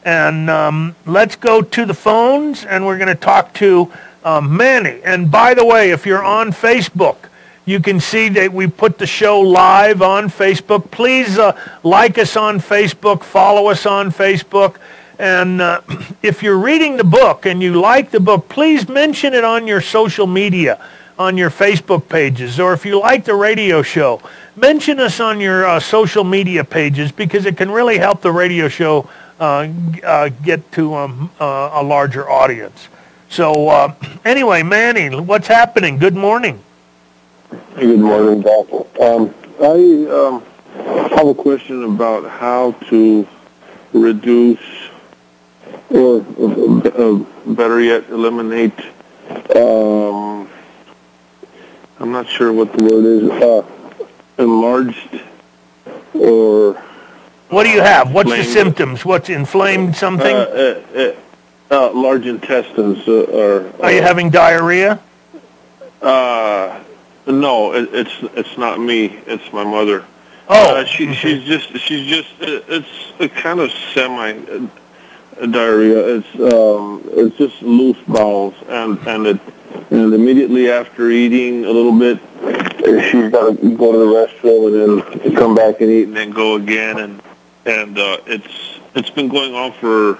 [0.04, 3.92] And um, let's go to the phones, and we're going to talk to
[4.24, 5.00] um, Manny.
[5.04, 7.16] And by the way, if you're on Facebook,
[7.70, 10.90] you can see that we put the show live on Facebook.
[10.90, 14.76] Please uh, like us on Facebook, follow us on Facebook.
[15.20, 15.80] And uh,
[16.22, 19.80] if you're reading the book and you like the book, please mention it on your
[19.80, 20.84] social media,
[21.16, 24.20] on your Facebook pages, or if you like the radio show,
[24.56, 28.68] mention us on your uh, social media pages because it can really help the radio
[28.68, 29.68] show uh,
[30.02, 32.88] uh, get to um, uh, a larger audience.
[33.28, 35.98] So anyway, Manny, what's happening?
[35.98, 36.64] Good morning.
[37.76, 38.84] Good morning, Doctor.
[39.00, 40.42] Um, I um,
[41.10, 43.26] have a question about how to
[43.92, 44.58] reduce
[45.90, 48.78] or uh, better yet eliminate
[49.54, 50.48] um,
[52.00, 53.64] I'm not sure what the word is
[54.38, 55.20] enlarged
[56.14, 56.74] or
[57.50, 58.12] what do you have?
[58.12, 59.04] What's the symptoms?
[59.04, 60.34] What's inflamed something?
[60.34, 61.14] Uh, uh,
[61.70, 63.82] uh, large intestines uh, are.
[63.82, 65.00] Are you having diarrhea?
[66.00, 66.80] Uh,
[67.26, 69.06] no, it, it's it's not me.
[69.26, 70.04] It's my mother.
[70.48, 71.14] Oh, uh, she, okay.
[71.14, 74.32] she's just she's just it's a kind of semi
[75.50, 76.16] diarrhea.
[76.16, 79.40] It's um it's just loose bowels and and it
[79.90, 82.20] and immediately after eating a little bit
[83.10, 86.30] she's got to go to the restroom and then come back and eat and then
[86.30, 87.22] go again and
[87.66, 90.18] and uh, it's it's been going on for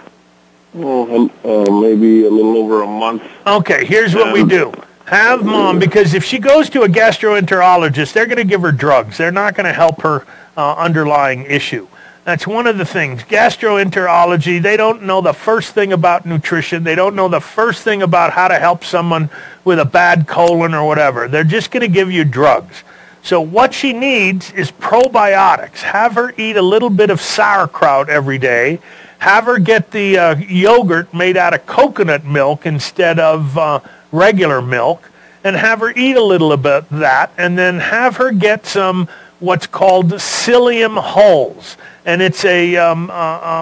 [0.73, 3.25] well, uh, maybe a little over a month.
[3.45, 4.73] Okay, here's what we do.
[5.11, 9.19] Have mom because if she goes to a gastroenterologist, they're going to give her drugs.
[9.19, 10.25] They're not going to help her
[10.57, 11.89] uh, underlying issue.
[12.23, 13.25] That's one of the things.
[13.25, 16.85] Gastroenterology, they don't know the first thing about nutrition.
[16.85, 19.31] They don't know the first thing about how to help someone
[19.65, 21.27] with a bad colon or whatever.
[21.27, 22.85] They're just going to give you drugs.
[23.25, 25.79] So what she needs is probiotics.
[25.79, 28.79] Have her eat a little bit of sauerkraut every day.
[29.19, 33.81] Have her get the uh, yogurt made out of coconut milk instead of uh,
[34.13, 35.11] regular milk.
[35.43, 37.33] And have her eat a little bit of that.
[37.39, 39.09] And then have her get some
[39.39, 43.09] what's called psyllium hulls and it's a, um,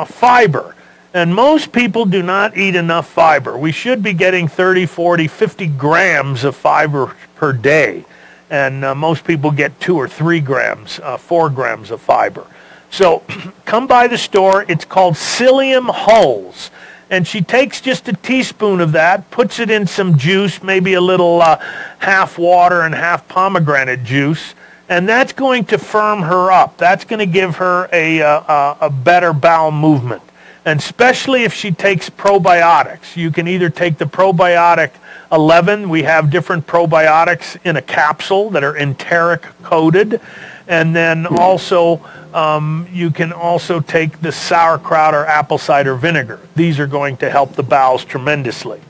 [0.06, 0.74] fiber.
[1.14, 3.56] And most people do not eat enough fiber.
[3.56, 8.04] We should be getting 30, 40, 50 grams of fiber per day.
[8.50, 12.46] and uh, most people get two or three grams, uh, four grams of fiber.
[12.90, 13.22] So
[13.66, 14.64] come by the store.
[14.68, 16.70] It's called Psyllium Hulls.
[17.10, 21.00] And she takes just a teaspoon of that, puts it in some juice, maybe a
[21.00, 21.56] little uh,
[21.98, 24.54] half water and half pomegranate juice,
[24.88, 26.76] and that's going to firm her up.
[26.78, 30.22] That's going to give her a, uh, a better bowel movement.
[30.64, 33.16] And especially if she takes probiotics.
[33.16, 34.90] You can either take the probiotic
[35.32, 35.88] 11.
[35.88, 40.20] We have different probiotics in a capsule that are enteric coated.
[40.68, 42.00] And then also,
[42.34, 46.40] um, you can also take the sauerkraut or apple cider vinegar.
[46.54, 48.80] These are going to help the bowels tremendously.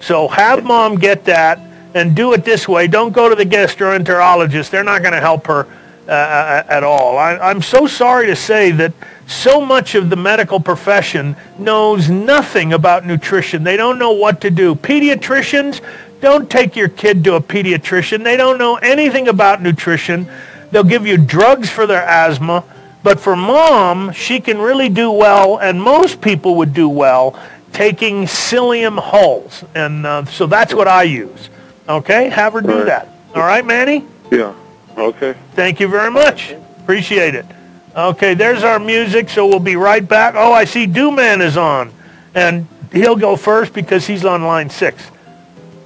[0.00, 1.58] So have mom get that
[1.94, 2.86] and do it this way.
[2.86, 4.70] Don't go to the gastroenterologist.
[4.70, 5.66] They're not going to help her
[6.06, 7.18] uh, at all.
[7.18, 8.92] I, I'm so sorry to say that
[9.26, 13.64] so much of the medical profession knows nothing about nutrition.
[13.64, 14.74] They don't know what to do.
[14.74, 15.80] Pediatricians,
[16.20, 18.22] don't take your kid to a pediatrician.
[18.22, 20.28] They don't know anything about nutrition.
[20.74, 22.64] They'll give you drugs for their asthma.
[23.04, 27.38] But for mom, she can really do well, and most people would do well,
[27.72, 29.62] taking psyllium hulls.
[29.76, 31.48] And uh, so that's what I use.
[31.88, 32.28] Okay?
[32.28, 32.86] Have her do Right.
[32.86, 33.08] that.
[33.36, 34.04] All right, Manny?
[34.32, 34.52] Yeah.
[34.98, 35.36] Okay.
[35.54, 36.56] Thank you very much.
[36.80, 37.46] Appreciate it.
[37.94, 40.34] Okay, there's our music, so we'll be right back.
[40.36, 41.92] Oh, I see Dooman is on.
[42.34, 45.04] And he'll go first because he's on line six.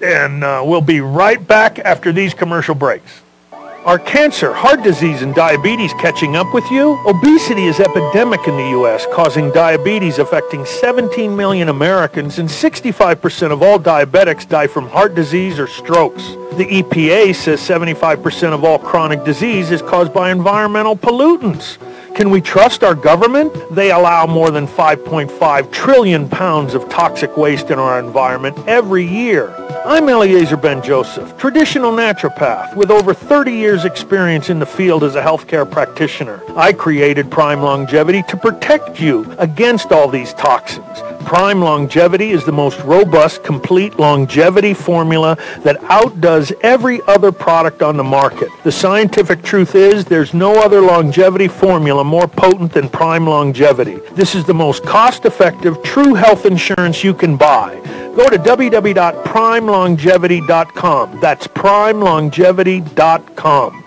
[0.03, 3.21] And uh, we'll be right back after these commercial breaks.
[3.85, 7.01] Are cancer, heart disease, and diabetes catching up with you?
[7.07, 13.63] Obesity is epidemic in the U.S., causing diabetes affecting 17 million Americans, and 65% of
[13.63, 16.23] all diabetics die from heart disease or strokes.
[16.57, 21.79] The EPA says 75% of all chronic disease is caused by environmental pollutants.
[22.17, 23.55] Can we trust our government?
[23.71, 29.55] They allow more than 5.5 trillion pounds of toxic waste in our environment every year.
[29.89, 35.15] I'm Eleazar Ben Joseph, traditional naturopath with over 30 years experience in the field as
[35.15, 36.43] a healthcare practitioner.
[36.59, 40.99] I created Prime Longevity to protect you against all these toxins.
[41.21, 47.97] Prime Longevity is the most robust, complete longevity formula that outdoes every other product on
[47.97, 48.49] the market.
[48.65, 53.97] The scientific truth is there's no other longevity formula more potent than Prime Longevity.
[54.13, 57.75] This is the most cost-effective, true health insurance you can buy.
[58.17, 61.21] Go to www.primelongevity.com.
[61.21, 63.85] That's primelongevity.com.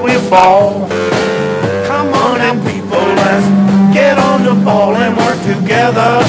[0.00, 0.88] we'll fall.
[1.86, 3.46] Come on and people, let's
[3.94, 6.22] get on the ball and work together.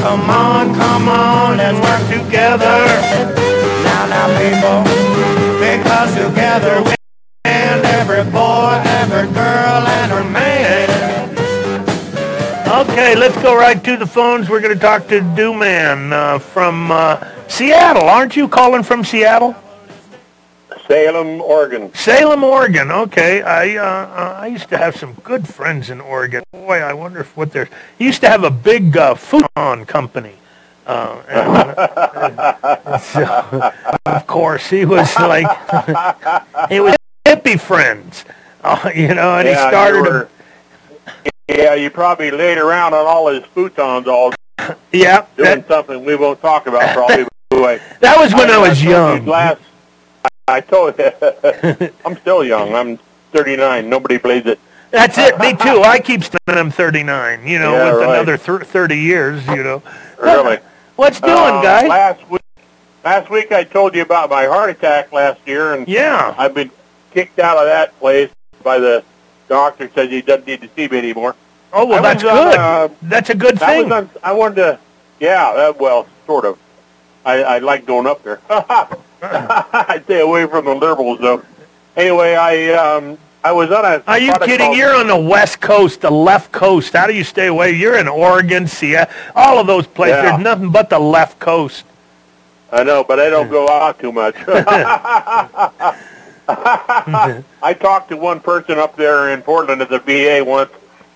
[0.00, 2.86] Come on, come on and work together.
[3.84, 4.84] Now, now people,
[5.58, 6.94] because together we
[7.44, 10.88] and every boy, every girl and her man.
[12.68, 14.48] Okay, let's go right to the phones.
[14.48, 17.18] We're going to talk to Dooman uh, from uh,
[17.48, 18.08] Seattle.
[18.08, 19.56] Aren't you calling from Seattle?
[20.88, 21.92] Salem, Oregon.
[21.94, 22.90] Salem, Oregon.
[22.90, 26.42] Okay, I uh, uh, I used to have some good friends in Oregon.
[26.52, 27.68] Boy, I wonder if what they're.
[27.98, 30.34] He used to have a big uh, futon company.
[30.86, 33.72] Uh, and, uh, so,
[34.06, 35.46] of course, he was like,
[36.70, 38.24] he was hippie friends,
[38.64, 39.98] uh, you know, and he Yeah, you started.
[39.98, 40.28] a- were-
[41.50, 44.32] Yeah, you probably laid around on all his futons all
[44.92, 47.26] yeah, doing something we won't talk about probably.
[47.52, 49.26] Anyway, that was when I was young.
[49.26, 49.60] Last,
[50.56, 52.74] I told you, I'm still young.
[52.74, 52.98] I'm
[53.32, 53.88] 39.
[53.88, 54.58] Nobody believes it.
[54.90, 55.38] That's it.
[55.38, 55.82] Me too.
[55.82, 57.46] I keep saying I'm 39.
[57.46, 58.14] You know, Yeah, with right.
[58.14, 59.46] another thir- 30 years.
[59.48, 59.82] You know.
[60.20, 60.58] Really.
[60.96, 61.86] What's doing, Uh, guy?
[61.86, 62.42] Last week,
[63.04, 66.34] last week I told you about my heart attack last year, and Yeah.
[66.38, 66.70] I've been
[67.12, 68.30] kicked out of that place
[68.64, 69.04] by the
[69.48, 69.90] doctor.
[69.94, 71.36] Said he doesn't need to see me anymore.
[71.72, 72.56] Oh well, I that's on, good.
[72.56, 73.84] uh, that's a good That thing.
[73.90, 74.78] was on, I wanted to,
[75.20, 76.58] yeah, uh, well, sort of.
[77.26, 78.40] I, I like going up there.
[79.22, 81.42] I stay away from the liberals, though.
[81.96, 84.02] Anyway, I um, I was on a.
[84.06, 84.74] Are you kidding?
[84.74, 86.92] You're on the west coast, the left coast.
[86.92, 87.72] How do you stay away?
[87.72, 90.16] You're in Oregon, Seattle, all of those places.
[90.16, 90.30] Yeah.
[90.30, 91.84] There's nothing but the left coast.
[92.70, 94.36] I know, but I don't go out too much.
[96.48, 100.70] I talked to one person up there in Portland at the VA once,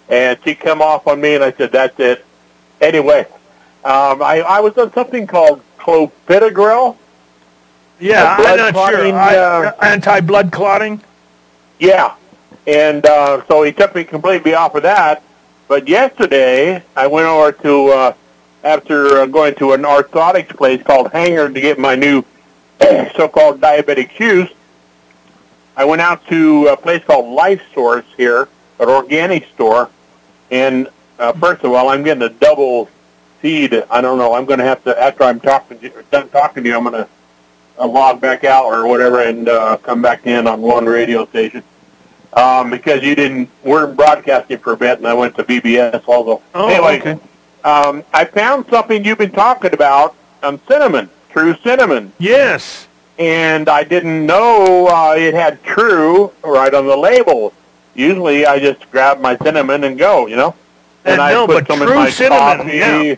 [0.09, 2.25] and she came off on me, and I said, "That's it."
[2.81, 3.27] Anyway,
[3.85, 6.97] um, I I was on something called clopidogrel.
[8.03, 8.91] Yeah, I'm not sure.
[8.91, 11.01] clotting, I- uh, anti-blood clotting.
[11.79, 12.17] Yeah,
[12.67, 15.23] and uh, so he took me completely off of that.
[15.69, 18.15] But yesterday, I went over to uh,
[18.65, 22.25] after uh, going to an orthotics place called Hanger to get my new
[23.17, 24.51] so-called diabetic shoes.
[25.77, 28.49] I went out to a place called Life Source here,
[28.81, 29.91] an organic store,
[30.51, 30.89] and
[31.21, 32.89] uh, first of all, I'm getting a double
[33.41, 33.75] feed.
[33.91, 34.35] I don't know.
[34.35, 36.77] I'm going to have to after I'm talking to you, done talking to you.
[36.77, 37.09] I'm going to
[37.83, 41.63] uh, log back out or whatever and uh, come back in on one radio station
[42.35, 43.49] um, because you didn't.
[43.63, 46.43] We're broadcasting for a bit, and I went to BBS also.
[46.55, 47.19] Oh, anyway, okay.
[47.65, 52.13] um, I found something you've been talking about on cinnamon, true cinnamon.
[52.19, 52.89] Yes.
[53.19, 57.53] And I didn't know uh, it had true right on the label.
[57.95, 60.55] Usually, I just grab my cinnamon and go, you know.
[61.05, 62.77] And I no, put but some in true my cinnamon, coffee.
[62.79, 63.15] yeah.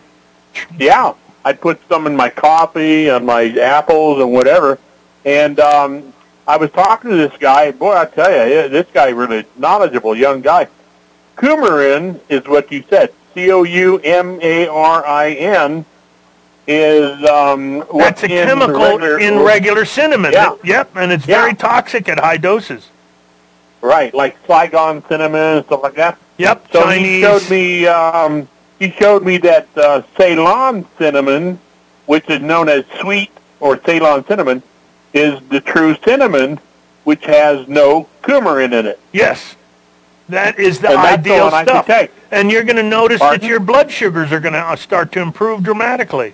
[0.77, 1.13] Yeah,
[1.45, 4.79] I'd put some in my coffee and my apples and whatever.
[5.23, 6.11] And um,
[6.47, 7.71] I was talking to this guy.
[7.71, 10.67] Boy, I tell you, this guy really knowledgeable, young guy.
[11.37, 13.13] Coumarin is what you said.
[13.33, 15.85] C O U M A R I N
[16.67, 20.31] is um, That's a in chemical regular, in regular cinnamon.
[20.33, 20.55] Yeah.
[20.63, 21.41] Yep, and it's Yeah.
[21.41, 22.89] very toxic at high doses.
[23.81, 26.17] Right, like Saigon cinnamon and stuff like that.
[26.37, 27.05] Yep, So Chinese.
[27.05, 27.85] he showed me.
[27.87, 28.47] Um,
[28.79, 31.59] he showed me that uh, Ceylon cinnamon,
[32.05, 34.61] which is known as sweet or Ceylon cinnamon,
[35.13, 36.59] is the true cinnamon,
[37.03, 38.99] which has no coumarin in it.
[39.11, 39.55] Yes.
[40.29, 42.09] That is the And the ideal should stuff.
[42.31, 43.41] And you're going to notice Pardon?
[43.41, 46.33] that your blood sugars are going to start to improve dramatically.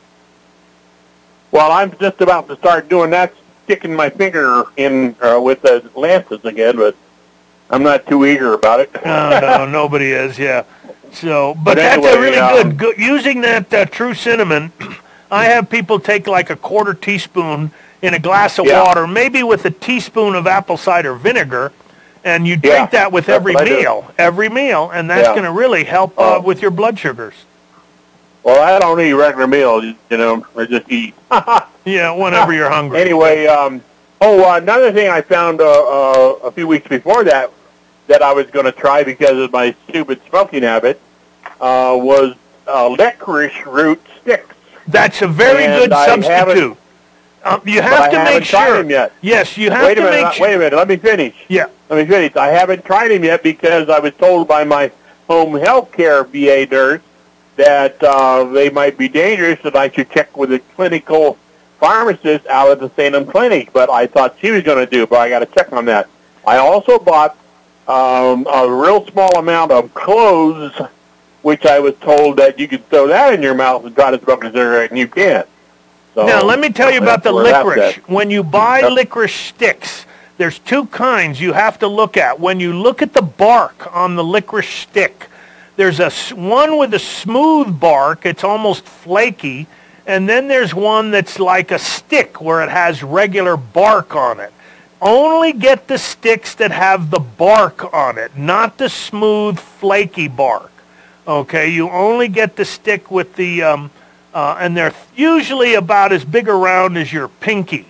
[1.52, 3.34] Well, I'm just about to start doing that,
[3.66, 6.96] sticking my finger in uh, with the lances again, but
[7.70, 8.94] I'm not too eager about it.
[9.06, 10.40] No, no, nobody is.
[10.40, 10.64] Yeah.
[11.14, 12.98] So, but, But that's a really um, good, good.
[12.98, 14.72] Using that uh, true cinnamon,
[15.32, 18.82] I have people take like a quarter teaspoon in a glass of Yeah.
[18.84, 21.72] water, maybe with a teaspoon of apple cider vinegar,
[22.24, 25.34] and you drink Yeah, that with every meal, every meal, and that's Yeah.
[25.34, 26.42] going to really help uh, Oh.
[26.42, 27.34] with your blood sugars.
[28.44, 30.46] Well, I don't eat regular meals, you know.
[30.58, 31.14] I just eat.
[31.84, 33.02] Yeah, whenever you're hungry.
[33.02, 33.82] Anyway, um,
[34.22, 37.50] oh, uh, another thing I found uh, uh, a few weeks before that
[38.08, 41.00] that I was going to try because of my stupid smoking habit
[41.60, 42.36] uh, was
[42.68, 44.56] uh, licorice root sticks.
[44.88, 46.78] That's a very And good I substitute.
[47.44, 48.90] Um, you have I to haven't make tried sure.
[48.90, 49.14] yet.
[49.22, 50.24] Yes, you have wait to a minute.
[50.26, 50.48] make sure.
[50.48, 50.74] Wait a minute.
[50.76, 51.36] Let me finish.
[51.48, 51.68] Yeah.
[51.90, 52.36] Let me finish.
[52.36, 54.92] I haven't tried them yet because I was told by my
[55.28, 57.02] home health care VA nurse
[57.56, 61.38] that uh, they might be dangerous and I should check with a clinical
[61.80, 63.74] pharmacist out at the Salem Clinic.
[63.74, 66.08] But I thought she was going to do, but I got to check on that.
[66.46, 67.36] I also bought
[67.92, 70.80] um, a real small amount of cloves,
[71.42, 74.20] which I was told that you could throw that in your mouth and try to
[74.24, 75.48] smoke a cigarette, and you can't.
[76.14, 78.10] So now, let me tell you about the that's where that's licorice.
[78.10, 80.06] When you buy licorice sticks,
[80.38, 82.40] there's two kinds you have to look at.
[82.40, 85.28] When you look at the bark on the licorice stick,
[85.76, 88.26] there's a one with a smooth bark.
[88.26, 89.68] It's almost flaky.
[90.06, 94.52] And then there's one that's like a stick where it has regular bark on it.
[95.02, 100.72] Only get the sticks that have the bark on it, not the smooth, flaky bark.
[101.28, 103.92] Okay, you only get the stick with the, um,
[104.34, 107.88] uh, and they're usually about as big around as your pinky.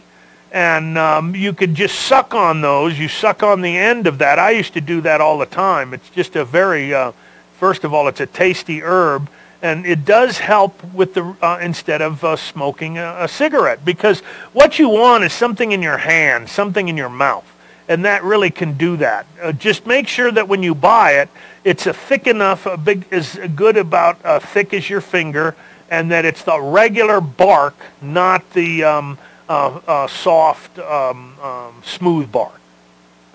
[0.54, 2.98] And um, you could just suck on those.
[2.98, 4.40] You suck on the end of that.
[4.40, 5.94] I used to do that all the time.
[5.94, 7.12] It's just a very, uh,
[7.58, 9.30] first of all, it's a tasty herb.
[9.62, 13.86] And it does help with the, uh, instead of uh, smoking a, a cigarette.
[13.86, 14.22] Because
[14.54, 17.46] what you want is something in your hand, something in your mouth
[17.92, 19.26] and that really can do that.
[19.42, 21.28] Uh, just make sure that when you buy it,
[21.66, 25.58] it's a thick enough, a big, is good about uh, thick as your finger,
[25.90, 29.18] and that it's the regular bark, not the um,
[29.50, 32.62] uh, uh, soft, um, um, smooth bark.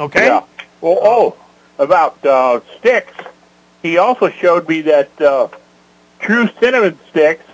[0.01, 0.24] Okay.
[0.24, 0.45] Yeah.
[0.81, 1.37] Well, oh,
[1.79, 3.12] about uh, sticks,
[3.83, 5.49] he also showed me that uh,
[6.20, 7.44] true cinnamon sticks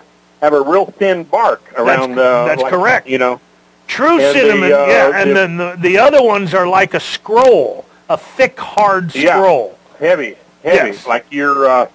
[0.41, 2.19] have a real thin bark around.
[2.19, 3.07] uh, that's like, correct.
[3.09, 3.41] You know.
[3.87, 6.95] True And the, cinnamon, uh, yeah, and the- then the, the other ones are like
[6.95, 9.37] a scroll, a thick, hard Yeah.
[9.37, 9.79] scroll.
[9.99, 11.07] Heavy, heavy, Yes.
[11.07, 11.69] like you're.
[11.69, 11.87] Uh,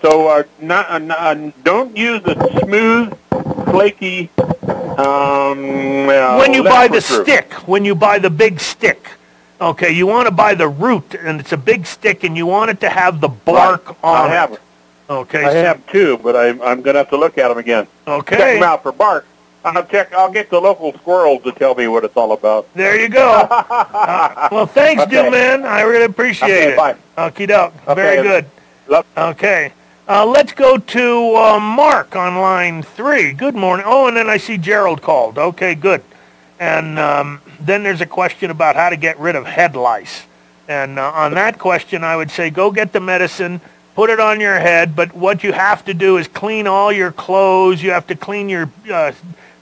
[0.00, 3.16] so uh, not, uh, not, uh, don't use the smooth,
[3.70, 4.30] flaky.
[4.98, 9.06] Um, uh, when you buy the stick, when you buy the big stick,
[9.60, 12.70] okay, you want to buy the root, and it's a big stick, and you want
[12.70, 13.96] it to have the bark Right.
[14.02, 14.52] on I have.
[14.52, 14.60] it.
[15.20, 15.44] Okay.
[15.44, 17.86] I so- have two, but I'm I'm gonna have to look at them again.
[18.06, 18.36] Okay.
[18.36, 19.26] Check them out for bark.
[19.64, 20.12] I'll check.
[20.12, 22.66] I'll get the local squirrels to tell me what it's all about.
[22.74, 23.46] There you go.
[24.02, 25.30] Uh, well, thanks, Okay.
[25.30, 25.64] Man.
[25.64, 26.76] I really appreciate Okay, it.
[26.76, 26.96] bye.
[27.16, 27.72] Okie doke.
[27.94, 28.46] Very good.
[28.88, 29.72] Love- Okay.
[30.08, 33.32] Uh, let's go to uh, Mark on line three.
[33.32, 33.86] Good morning.
[33.88, 35.38] Oh, and then I see Gerald called.
[35.38, 36.02] Okay, good.
[36.58, 40.22] And um, then there's a question about how to get rid of head lice.
[40.68, 43.60] And uh, on that question, I would say go get the medicine,
[43.94, 44.96] put it on your head.
[44.96, 47.82] But what you have to do is clean all your clothes.
[47.82, 49.12] You have to clean your uh,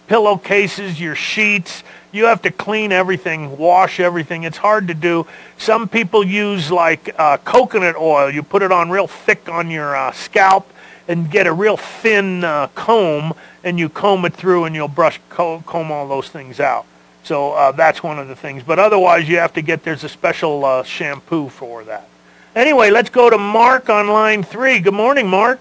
[0.06, 1.82] pillowcases, your sheets.
[2.12, 4.42] You have to clean everything, wash everything.
[4.42, 5.26] It's hard to do.
[5.58, 8.30] Some people use like uh, coconut oil.
[8.30, 10.68] You put it on real thick on your uh, scalp,
[11.06, 15.20] and get a real thin uh, comb, and you comb it through, and you'll brush
[15.28, 16.84] comb all those things out.
[17.22, 18.64] So uh, that's one of the things.
[18.64, 22.08] But otherwise, you have to get there's a special uh, shampoo for that.
[22.56, 24.80] Anyway, let's go to Mark on line three.
[24.80, 25.60] Good morning, Mark.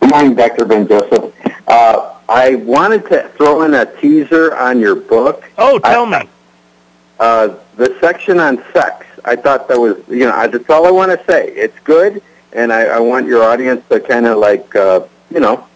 [0.00, 0.64] Good morning, Dr.
[0.64, 1.34] Ben Joseph.
[1.68, 5.44] Uh, I wanted to throw in a teaser on your book.
[5.58, 6.30] Oh, tell I, me.
[7.18, 9.04] Uh, the section on sex.
[9.26, 11.48] I thought that was, you know, I, that's all I want to say.
[11.48, 12.22] It's good,
[12.54, 15.66] and I, I want your audience to kind of like, uh, you know,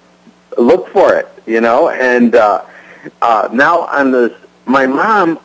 [0.56, 1.90] look for it, you know.
[1.90, 2.64] And uh,
[3.20, 4.32] uh, now on this,
[4.64, 5.38] my mom,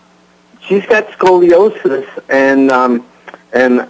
[0.61, 3.05] she's got scoliosis and um,
[3.51, 3.81] and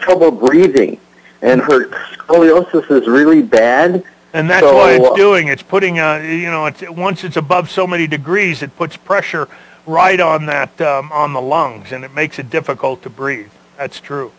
[0.00, 0.98] trouble breathing,
[1.42, 4.02] and her scoliosis is really bad.
[4.32, 5.48] And that's So, why uh, it's doing.
[5.48, 9.48] It's putting, a, you know, it's, once it's above so many degrees, it puts pressure
[9.86, 13.50] right on that, um, on the lungs, and it makes it difficult to breathe.
[13.76, 14.32] That's true.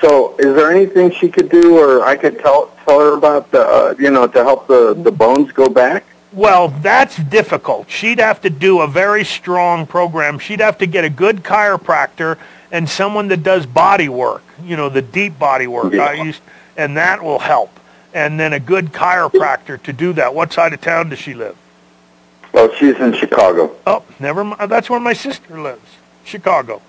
[0.00, 3.60] So, is there anything she could do, or I could tell tell her about the,
[3.60, 6.04] uh, you know, to help the the bones go back?
[6.32, 7.90] Well, that's difficult.
[7.90, 10.38] She'd have to do a very strong program.
[10.38, 12.38] She'd have to get a good chiropractor
[12.72, 15.94] and someone that does body work, you know, the deep body work.
[15.94, 16.40] I used,
[16.76, 17.78] and that will help.
[18.14, 20.34] And then a good chiropractor to do that.
[20.34, 21.56] What side of town does she live?
[22.52, 23.76] Well, she's in Chicago.
[23.86, 24.70] Oh, never mind.
[24.70, 25.88] That's where my sister lives,
[26.24, 26.82] Chicago.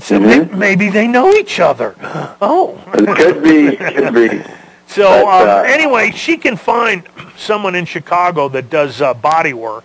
[0.00, 1.94] So may- maybe they know each other.
[2.40, 2.82] Oh.
[2.94, 4.42] It could be, could be.
[4.88, 7.02] So But, um, uh, anyway, she can find
[7.38, 9.84] someone in Chicago that does uh, body work,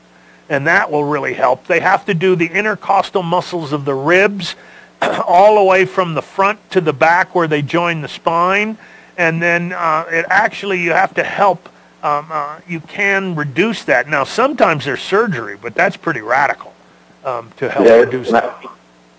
[0.50, 1.66] and that will really help.
[1.66, 4.56] They have to do the intercostal muscles of the ribs,
[5.28, 8.78] all the way from the front to the back where they join the spine,
[9.18, 11.70] and then uh, it actually you have to help.
[12.04, 14.08] Um, uh, you can reduce that.
[14.08, 16.74] Now, sometimes there's surgery, but that's pretty radical
[17.26, 18.64] um, to help Yeah, reduce it's that.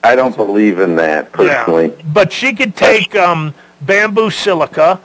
[0.04, 1.92] I don't believe in that personally.
[2.06, 5.00] But she could take um, bamboo silica,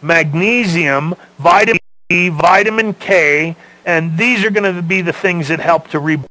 [0.00, 3.54] magnesium, vitamin E, vitamin K,
[3.86, 6.28] and these are going to be the things that help to rebuild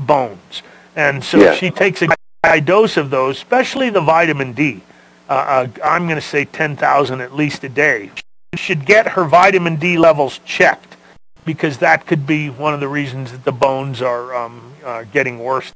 [0.00, 0.62] bones.
[0.96, 1.54] And so Yeah.
[1.54, 2.08] she takes a
[2.44, 4.82] high dose of those, especially the vitamin D.
[5.28, 8.10] Uh, uh, I'm going to say 10,000 at least a day.
[8.54, 10.96] She should get her vitamin D levels checked
[11.44, 15.38] because that could be one of the reasons that the bones are um, uh, getting
[15.38, 15.72] worse.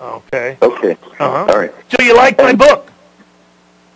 [0.00, 0.58] Okay.
[0.60, 0.92] Okay.
[1.18, 1.46] Uh-huh.
[1.48, 1.72] All right.
[1.88, 2.90] So you like my book?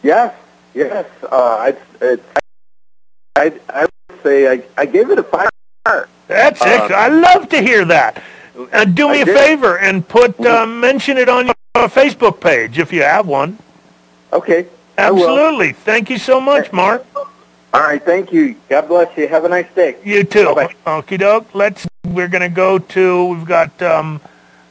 [0.02, 0.34] Yes.
[0.74, 1.06] Yes.
[1.30, 2.22] Uh, it's, it's,
[3.36, 5.48] I I would say I I gave it a five
[5.84, 6.08] star.
[6.28, 6.92] That's Uh, excellent.
[6.92, 8.22] I love to hear that.
[8.58, 9.36] Uh, do me I a did.
[9.38, 11.54] favor and put uh, mention it on your
[11.88, 13.58] Facebook page if you have one.
[14.32, 14.66] Okay.
[14.96, 15.28] I will.
[15.28, 15.72] Absolutely.
[15.72, 17.06] Thank you so much, Mark.
[17.14, 18.02] All right.
[18.02, 18.56] Thank you.
[18.68, 19.28] God bless you.
[19.28, 19.96] Have a nice day.
[20.04, 20.54] You too.
[20.54, 21.02] Bye-bye.
[21.02, 21.54] Okie doke.
[21.54, 21.86] Let's.
[22.04, 23.26] We're gonna go to.
[23.26, 24.20] We've got um,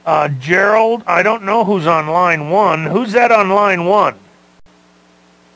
[0.05, 1.03] uh, Gerald.
[1.07, 2.85] I don't know who's on line one.
[2.88, 4.15] Who's that on line one?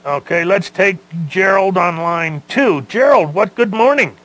[0.06, 0.46] Okay.
[0.46, 2.84] Let's take Gerald on line two.
[2.84, 3.56] Gerald, what?
[3.56, 4.16] Good morning.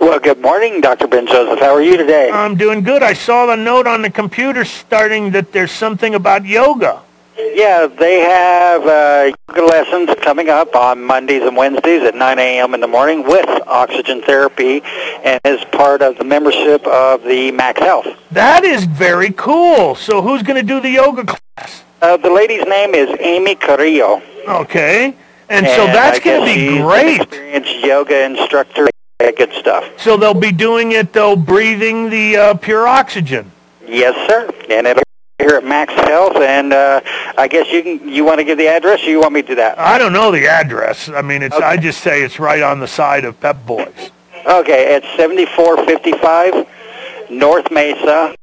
[0.00, 1.06] Well, good morning, Dr.
[1.06, 1.60] Ben Joseph.
[1.60, 2.30] How are you today?
[2.30, 3.02] I'm doing good.
[3.02, 7.00] I saw the note on the computer starting that there's something about yoga.
[7.36, 12.74] Yeah, they have uh, yoga lessons coming up on Mondays and Wednesdays at 9 a.m.
[12.74, 14.82] in the morning with oxygen therapy
[15.24, 18.06] and as part of the membership of the Max Health.
[18.30, 19.94] That is very cool.
[19.94, 21.84] So who's going to do the yoga class?
[22.02, 24.22] Uh, the lady's name is Amy Carrillo.
[24.46, 25.16] Okay.
[25.48, 27.20] And, so that's going to be great.
[27.20, 28.88] experienced yoga instructor.
[29.20, 29.88] Yeah, Good stuff.
[29.98, 33.50] So they'll be doing it though, breathing the uh, pure oxygen.
[33.86, 34.50] Yes, sir.
[34.68, 35.02] And it'll
[35.38, 36.36] be here at Max Health.
[36.36, 37.00] And uh,
[37.38, 38.08] I guess you can.
[38.08, 39.78] You want to give the address, or you want me to do that?
[39.78, 41.08] I don't know the address.
[41.08, 44.10] I mean, it's I just say it's right on the side of Pep Boys.
[44.46, 48.34] Okay, it's 7455 North Mesa,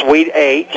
[0.00, 0.68] Suite H,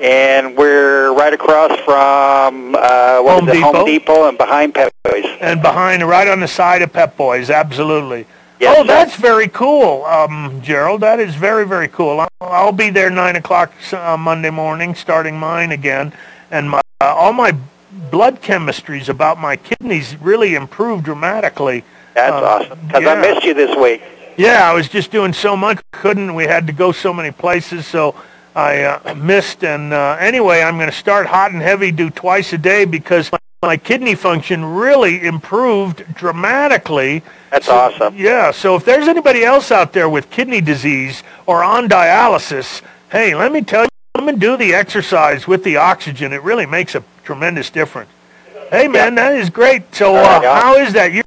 [0.00, 3.72] and we're right across from uh, what Home it, Depot.
[3.72, 5.24] Home Depot, and behind Pep Boys.
[5.40, 8.26] And behind, right on the side of Pep Boys, absolutely.
[8.60, 8.86] Yes, oh, sir.
[8.88, 11.00] that's very cool, um, Gerald.
[11.02, 12.20] That is very, very cool.
[12.20, 16.12] I'll, I'll be there 9 o'clock uh, Monday morning, starting mine again.
[16.50, 17.56] And my, uh, all my
[18.10, 21.84] blood chemistries about my kidneys really improved dramatically.
[22.14, 22.78] That's Uh, awesome.
[22.86, 23.12] Because yeah.
[23.12, 24.02] I missed you this week.
[24.36, 26.34] Yeah, I was just doing so much, couldn't.
[26.34, 28.14] We had to go so many places, so
[28.58, 29.62] I uh, missed.
[29.62, 33.30] And uh, anyway, I'm going to start hot and heavy, do twice a day because
[33.30, 37.22] my, my kidney function really improved dramatically.
[37.50, 38.16] That's So- awesome.
[38.16, 42.82] Yeah, so if there's anybody else out there with kidney disease or on dialysis,
[43.12, 46.32] hey, let me tell you, come and do the exercise with the oxygen.
[46.32, 48.10] It really makes a tremendous difference.
[48.70, 49.94] Hey, man, that is great.
[49.94, 51.12] So uh, how is that?
[51.12, 51.22] You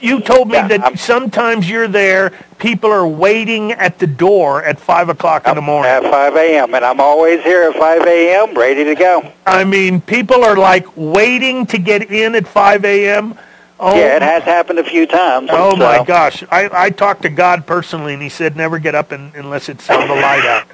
[0.00, 4.62] you told me Yeah, that I'm- sometimes you're there, people are waiting at the door
[4.62, 5.90] at 5 o'clock in the morning.
[5.90, 6.74] At 5 a.m.
[6.74, 8.54] And I'm always here at 5 a.m.
[8.54, 9.32] ready to go.
[9.46, 13.38] I mean, people are like waiting to get in at 5 a.m.
[13.78, 15.50] Oh, yeah, it has happened a few times.
[15.52, 16.42] Oh so- my gosh!
[16.50, 19.90] I I talked to God personally, and He said never get up in, unless it's
[19.90, 20.64] on the light out.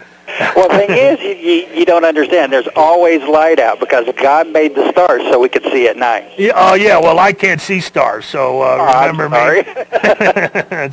[0.57, 2.53] Well, the thing is, you, you, you don't understand.
[2.53, 6.33] There's always light out because God made the stars so we could see at night.
[6.39, 6.99] Yeah, oh yeah.
[6.99, 9.63] Well, I can't see stars, so uh, Oh, remember me.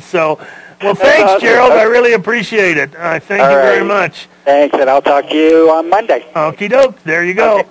[0.00, 0.38] so,
[0.82, 1.40] well, thanks, awesome.
[1.40, 1.72] Gerald.
[1.72, 2.94] I really appreciate it.
[2.96, 3.86] Uh, thank All you very right.
[3.86, 4.28] much.
[4.44, 6.24] Thanks, and I'll talk to you on Monday.
[6.34, 7.02] Okie doke.
[7.02, 7.64] There you go.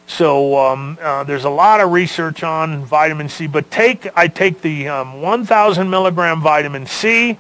[0.07, 4.61] So um, uh, there's a lot of research on vitamin C, but take I take
[4.61, 7.39] the um, 1,000 milligram vitamin C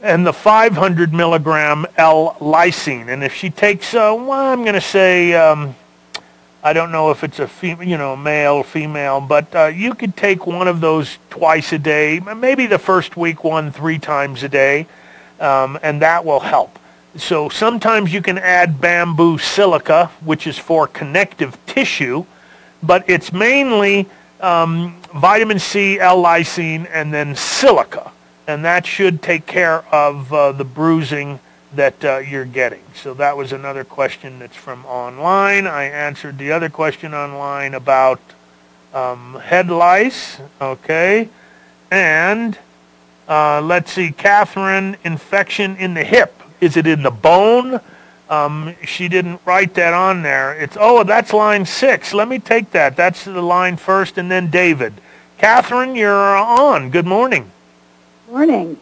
[0.00, 3.08] and the 500 milligram L-lysine.
[3.08, 5.74] And if she takes, uh, well, I'm going to say, um,
[6.64, 10.16] I don't know if it's a fem- you know male, female, but uh, you could
[10.16, 14.48] take one of those twice a day, maybe the first week one three times a
[14.48, 14.86] day,
[15.40, 16.78] um, and that will help.
[17.16, 22.24] So sometimes you can add bamboo silica, which is for connective tissue,
[22.82, 24.08] but it's mainly
[24.40, 28.10] um, vitamin C, L-lysine, and then silica,
[28.46, 31.38] and that should take care of uh, the bruising
[31.74, 32.82] that uh, you're getting.
[32.94, 35.66] So that was another question that's from online.
[35.66, 38.20] I answered the other question online about
[38.94, 40.38] um, head lice.
[40.60, 41.28] Okay,
[41.90, 42.58] and
[43.28, 46.41] uh, let's see, Catherine, infection in the hip.
[46.62, 47.80] Is it in the bone?
[48.30, 50.54] Um, she didn't write that on there.
[50.54, 52.14] It's oh, that's line six.
[52.14, 52.94] Let me take that.
[52.96, 54.94] That's the line first, and then David.
[55.38, 56.90] Catherine, you're on.
[56.90, 57.50] Good morning.
[58.30, 58.78] Morning.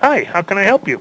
[0.00, 0.24] Hi.
[0.24, 1.00] How can I help you?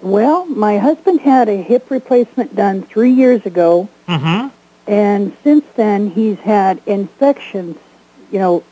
[0.00, 4.48] Well, my husband had a hip replacement done three years ago, Mm-hmm.
[4.86, 7.76] and since then he's had infections,
[8.30, 8.62] you know,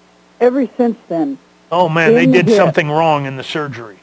[0.40, 1.38] ever since then.
[1.72, 2.56] Oh man, they did hip.
[2.56, 3.98] something wrong in the surgery.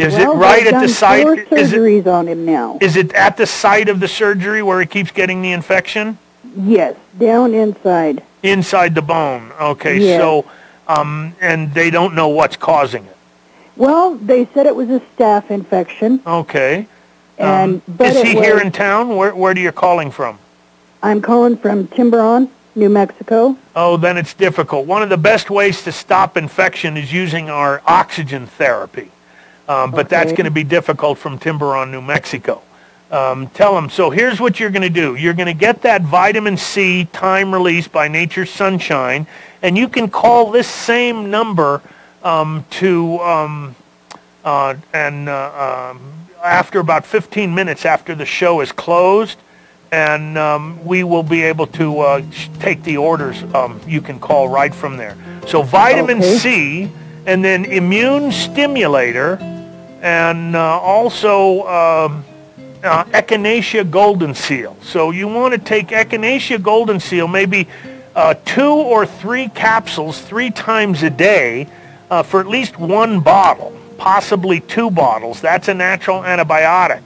[0.00, 1.22] Is well, it right at the site?
[1.22, 2.78] Four Is it, on him now.
[2.80, 6.18] is it at the site of the surgery where he keeps getting the infection?
[6.56, 8.22] Yes, down inside.
[8.42, 9.52] Inside the bone.
[9.60, 10.20] Okay, Yes.
[10.20, 10.46] so
[10.88, 13.16] um, and they don't know what's causing it.
[13.76, 16.86] Well, they said it was a staph infection, Okay.
[17.38, 19.16] and Um, but is he was, here in town?
[19.16, 20.38] Where where are you calling from?
[21.02, 23.56] I'm calling from Tiburon, New Mexico.
[23.76, 24.86] Oh, then it's difficult.
[24.86, 29.10] One of the best ways to stop infection is using our oxygen therapy.
[29.70, 32.60] Um, but that's going to be difficult from Tiburon, New Mexico.
[33.12, 35.14] Um, tell them, so here's what you're going to do.
[35.14, 39.28] You're going to get that vitamin C time release by Nature Sunshine,
[39.62, 41.82] and you can call this same number
[42.24, 43.76] um, to, um,
[44.44, 46.00] uh, and uh, um,
[46.42, 49.38] after about 15 minutes after the show is closed,
[49.92, 52.22] and um, we will be able to uh,
[52.58, 53.44] take the orders.
[53.54, 55.16] Um, you can call right from there.
[55.46, 56.38] So vitamin Okay.
[56.38, 56.92] C,
[57.26, 59.38] and then immune stimulator,
[60.00, 62.24] and uh, also um,
[62.82, 64.76] uh, Echinacea golden seal.
[64.82, 67.68] So you want to take Echinacea golden seal, maybe
[68.14, 71.68] uh, two or three capsules three times a day
[72.10, 75.40] uh, for at least one bottle, possibly two bottles.
[75.40, 77.02] That's a natural antibiotic.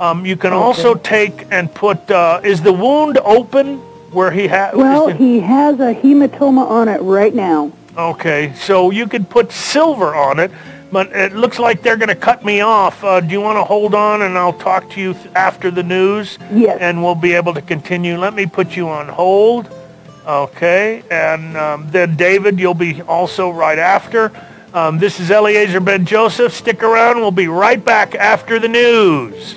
[0.00, 2.10] Um, you can also take and put.
[2.10, 3.76] Uh, is the wound open
[4.12, 4.74] where he has?
[4.74, 7.70] Well, he has a hematoma on it right now.
[7.96, 10.50] Okay, so you could put silver on it,
[10.92, 13.02] but it looks like they're going to cut me off.
[13.04, 15.82] Uh, do you want to hold on and I'll talk to you th- after the
[15.82, 16.38] news?
[16.52, 16.78] Yes.
[16.80, 18.16] And we'll be able to continue.
[18.18, 19.70] Let me put you on hold.
[20.26, 24.30] Okay, and um, then David, you'll be also right after.
[24.74, 26.52] Um, this is Eleazar Ben Joseph.
[26.54, 27.16] Stick around.
[27.16, 29.56] We'll be right back after the news.